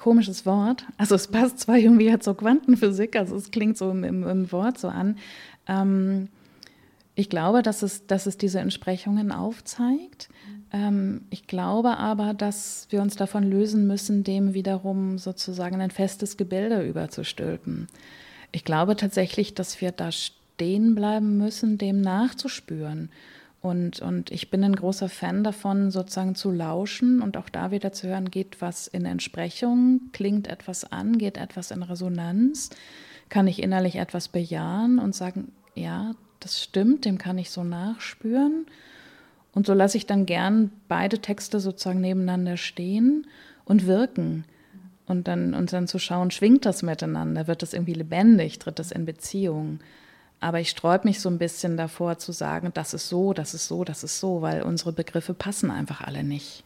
[0.03, 0.85] komisches Wort.
[0.97, 4.77] Also es passt zwar irgendwie jetzt zur Quantenphysik, also es klingt so im, im Wort
[4.77, 5.17] so an.
[5.65, 6.27] Ähm,
[7.15, 10.27] ich glaube, dass es, dass es diese Entsprechungen aufzeigt.
[10.73, 16.35] Ähm, ich glaube aber, dass wir uns davon lösen müssen, dem wiederum sozusagen ein festes
[16.35, 17.87] Gebilde überzustülpen.
[18.51, 23.09] Ich glaube tatsächlich, dass wir da stehen bleiben müssen, dem nachzuspüren
[23.63, 27.93] und, und ich bin ein großer Fan davon, sozusagen zu lauschen und auch da wieder
[27.93, 32.71] zu hören, geht was in Entsprechung, klingt etwas an, geht etwas in Resonanz,
[33.29, 38.65] kann ich innerlich etwas bejahen und sagen, ja, das stimmt, dem kann ich so nachspüren.
[39.53, 43.27] Und so lasse ich dann gern beide Texte sozusagen nebeneinander stehen
[43.63, 44.43] und wirken.
[45.05, 48.91] Und dann, und dann zu schauen, schwingt das miteinander, wird das irgendwie lebendig, tritt das
[48.91, 49.79] in Beziehung.
[50.43, 53.65] Aber ich sträube mich so ein bisschen davor zu sagen, das ist so, das ist
[53.65, 56.65] so, das ist so, weil unsere Begriffe passen einfach alle nicht.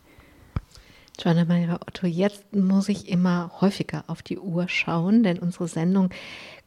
[1.19, 6.09] Joanna Maria Otto, jetzt muss ich immer häufiger auf die Uhr schauen, denn unsere Sendung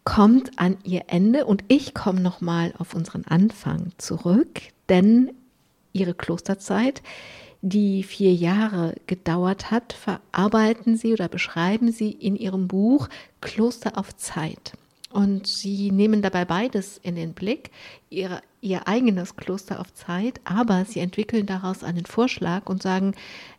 [0.04, 5.32] kommt an ihr Ende und ich komme nochmal auf unseren Anfang zurück, denn
[5.92, 7.02] ihre Klosterzeit,
[7.60, 13.08] die vier Jahre gedauert hat, verarbeiten Sie oder beschreiben Sie in Ihrem Buch
[13.40, 14.74] Kloster auf Zeit.
[15.12, 17.70] Und sie nehmen dabei beides in den Blick,
[18.10, 23.14] ihr, ihr eigenes Kloster auf Zeit, aber sie entwickeln daraus einen Vorschlag und sagen,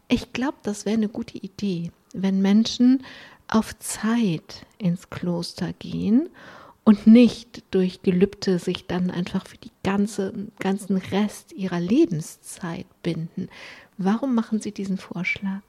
[0.08, 3.04] ich glaube, das wäre eine gute Idee, wenn Menschen
[3.47, 6.30] auf Zeit ins Kloster gehen
[6.86, 13.49] und nicht durch Gelübde sich dann einfach für die ganze, ganzen Rest ihrer Lebenszeit binden.
[13.97, 15.62] Warum machen Sie diesen Vorschlag?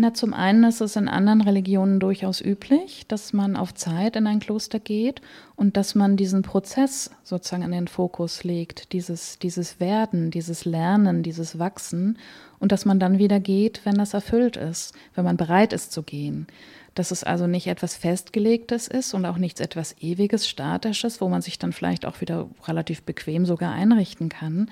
[0.00, 4.28] Na, zum einen ist es in anderen Religionen durchaus üblich, dass man auf Zeit in
[4.28, 5.20] ein Kloster geht
[5.56, 11.24] und dass man diesen Prozess sozusagen in den Fokus legt, dieses, dieses Werden, dieses Lernen,
[11.24, 12.16] dieses Wachsen
[12.60, 16.04] und dass man dann wieder geht, wenn das erfüllt ist, wenn man bereit ist zu
[16.04, 16.46] gehen.
[16.94, 21.42] Dass es also nicht etwas Festgelegtes ist und auch nichts etwas Ewiges, Statisches, wo man
[21.42, 24.70] sich dann vielleicht auch wieder relativ bequem sogar einrichten kann,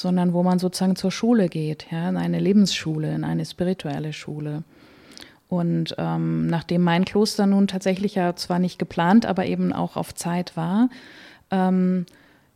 [0.00, 4.62] sondern wo man sozusagen zur Schule geht, ja, in eine Lebensschule, in eine spirituelle Schule.
[5.48, 10.14] Und ähm, nachdem mein Kloster nun tatsächlich ja zwar nicht geplant, aber eben auch auf
[10.14, 10.90] Zeit war,
[11.50, 12.04] ähm,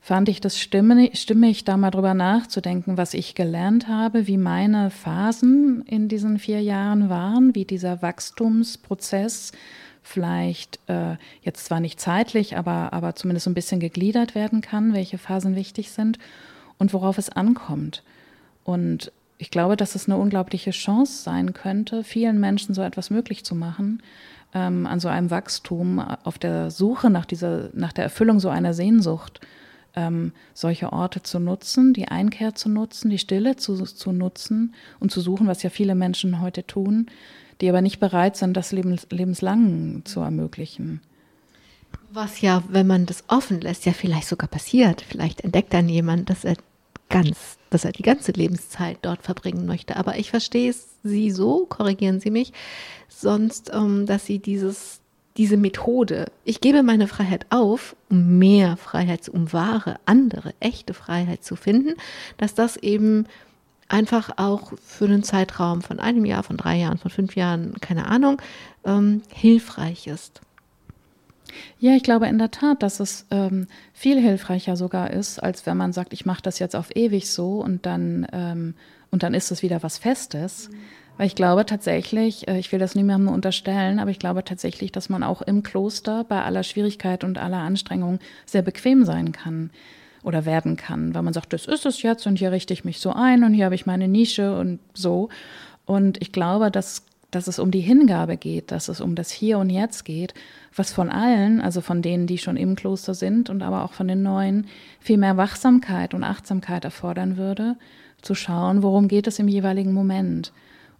[0.01, 5.83] fand ich das stimmig, da mal drüber nachzudenken, was ich gelernt habe, wie meine Phasen
[5.87, 9.53] in diesen vier Jahren waren, wie dieser Wachstumsprozess
[10.03, 15.19] vielleicht äh, jetzt zwar nicht zeitlich, aber, aber zumindest ein bisschen gegliedert werden kann, welche
[15.19, 16.19] Phasen wichtig sind
[16.83, 18.03] und worauf es ankommt.
[18.65, 23.45] Und ich glaube, dass es eine unglaubliche Chance sein könnte, vielen Menschen so etwas möglich
[23.45, 24.03] zu machen,
[24.53, 28.75] ähm, an so einem Wachstum, auf der Suche nach dieser, nach der Erfüllung so einer
[28.75, 29.41] Sehnsucht,
[29.95, 35.13] ähm, solche Orte zu nutzen, die Einkehr zu nutzen, die Stille zu, zu nutzen und
[35.13, 37.07] zu suchen, was ja viele Menschen heute tun,
[37.61, 41.01] die aber nicht bereit sind, das lebens, lebenslang zu ermöglichen.
[42.11, 45.03] Was ja, wenn man das offen lässt, ja vielleicht sogar passiert.
[45.09, 46.57] Vielleicht entdeckt dann jemand, dass er
[47.13, 49.97] ganz, dass er die ganze Lebenszeit dort verbringen möchte.
[49.97, 52.53] Aber ich verstehe es Sie so, korrigieren Sie mich,
[53.09, 55.01] sonst, ähm, dass Sie dieses,
[55.37, 61.45] diese Methode, ich gebe meine Freiheit auf, um mehr Freiheit, um wahre, andere, echte Freiheit
[61.45, 61.95] zu finden,
[62.39, 63.27] dass das eben
[63.89, 68.07] einfach auch für einen Zeitraum von einem Jahr, von drei Jahren, von fünf Jahren, keine
[68.07, 68.41] Ahnung,
[68.85, 70.41] ähm, hilfreich ist.
[71.79, 75.77] Ja, ich glaube in der Tat, dass es ähm, viel hilfreicher sogar ist, als wenn
[75.77, 78.75] man sagt, ich mache das jetzt auf ewig so und dann, ähm,
[79.11, 80.69] und dann ist es wieder was Festes.
[80.69, 80.77] Mhm.
[81.17, 85.09] Weil ich glaube tatsächlich, äh, ich will das niemandem unterstellen, aber ich glaube tatsächlich, dass
[85.09, 89.71] man auch im Kloster bei aller Schwierigkeit und aller Anstrengung sehr bequem sein kann
[90.23, 93.01] oder werden kann, weil man sagt, das ist es jetzt und hier richte ich mich
[93.01, 95.29] so ein und hier habe ich meine Nische und so.
[95.85, 99.59] Und ich glaube, dass dass es um die Hingabe geht, dass es um das Hier
[99.59, 100.35] und Jetzt geht,
[100.77, 104.07] was von allen, also von denen, die schon im Kloster sind und aber auch von
[104.07, 104.67] den Neuen,
[105.01, 107.77] viel mehr Wachsamkeit und Achtsamkeit erfordern würde,
[108.21, 110.53] zu schauen, worum geht es im jeweiligen Moment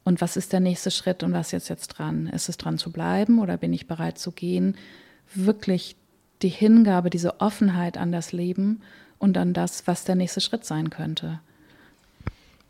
[0.05, 2.27] und was ist der nächste Schritt und was ist jetzt dran?
[2.27, 4.77] Ist es dran zu bleiben oder bin ich bereit zu gehen?
[5.35, 5.97] Wirklich
[6.43, 8.81] die Hingabe, diese Offenheit an das Leben
[9.19, 11.41] und an das, was der nächste Schritt sein könnte.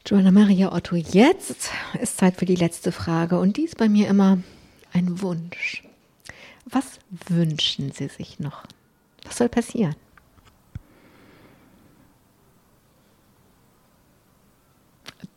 [0.04, 4.08] Joanna Maria Otto, jetzt ist Zeit für die letzte Frage und die ist bei mir
[4.08, 4.38] immer
[4.92, 5.84] ein Wunsch.
[6.64, 6.98] Was
[7.28, 8.64] wünschen Sie sich noch?
[9.24, 9.94] Was soll passieren?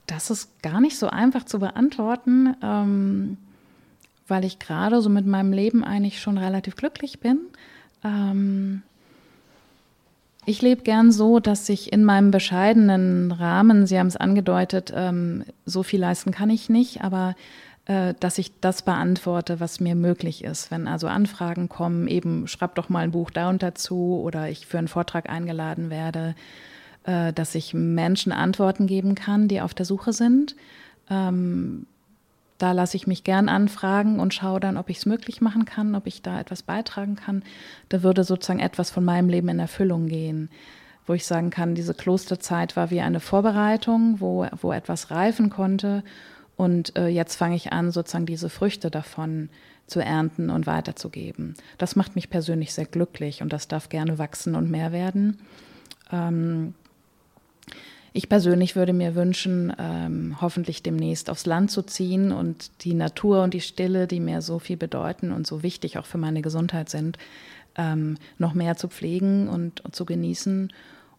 [0.08, 3.38] Das ist gar nicht so einfach zu beantworten, ähm,
[4.28, 7.40] weil ich gerade so mit meinem Leben eigentlich schon relativ glücklich bin.
[8.04, 8.82] Ähm,
[10.46, 15.44] ich lebe gern so, dass ich in meinem bescheidenen Rahmen, Sie haben es angedeutet, ähm,
[15.66, 17.36] so viel leisten kann ich nicht, aber
[17.86, 20.72] äh, dass ich das beantworte, was mir möglich ist.
[20.72, 24.66] Wenn also Anfragen kommen, eben schreib doch mal ein Buch da und dazu oder ich
[24.66, 26.36] für einen Vortrag eingeladen werde,
[27.04, 30.56] äh, dass ich Menschen Antworten geben kann, die auf der Suche sind.
[31.10, 31.86] Ähm,
[32.58, 35.96] da lasse ich mich gern anfragen und schaue dann, ob ich es möglich machen kann,
[35.96, 37.44] ob ich da etwas beitragen kann.
[37.90, 40.50] Da würde sozusagen etwas von meinem Leben in Erfüllung gehen,
[41.06, 46.04] wo ich sagen kann, diese Klosterzeit war wie eine Vorbereitung, wo, wo etwas reifen konnte.
[46.56, 49.50] Und äh, jetzt fange ich an, sozusagen diese Früchte davon
[49.88, 51.56] zu ernten und weiterzugeben.
[51.78, 55.40] Das macht mich persönlich sehr glücklich und das darf gerne wachsen und mehr werden.
[56.12, 56.74] Ähm,
[58.16, 63.44] ich persönlich würde mir wünschen, ähm, hoffentlich demnächst aufs Land zu ziehen und die Natur
[63.44, 66.90] und die Stille, die mir so viel bedeuten und so wichtig auch für meine Gesundheit
[66.90, 67.18] sind,
[67.76, 70.72] ähm, noch mehr zu pflegen und, und, zu genießen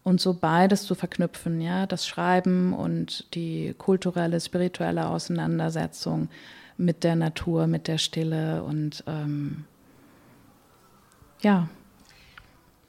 [0.03, 6.29] und so beides zu verknüpfen, ja, das Schreiben und die kulturelle, spirituelle Auseinandersetzung
[6.77, 9.65] mit der Natur, mit der Stille und ähm,
[11.41, 11.69] ja.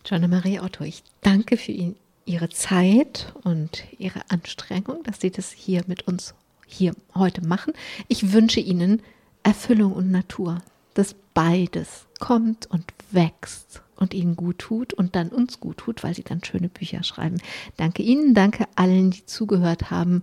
[0.07, 1.95] Joanna Marie Otto, ich danke für ihn
[2.29, 6.35] ihre Zeit und ihre Anstrengung, dass sie das hier mit uns
[6.67, 7.73] hier heute machen.
[8.07, 9.03] Ich wünsche Ihnen
[9.43, 10.59] Erfüllung und Natur,
[10.95, 16.15] dass beides kommt und wächst und Ihnen gut tut und dann uns gut tut, weil
[16.15, 17.39] Sie dann schöne Bücher schreiben.
[17.79, 20.23] Danke Ihnen, danke allen, die zugehört haben.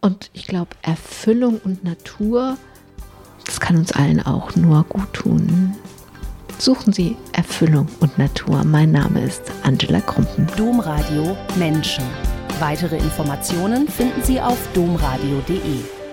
[0.00, 2.56] Und ich glaube, Erfüllung und Natur,
[3.44, 5.76] das kann uns allen auch nur gut tun.
[6.58, 8.64] Suchen Sie Erfüllung und Natur.
[8.64, 10.46] Mein Name ist Angela Krumpen.
[10.56, 12.04] Domradio Menschen.
[12.60, 16.03] Weitere Informationen finden Sie auf domradio.de.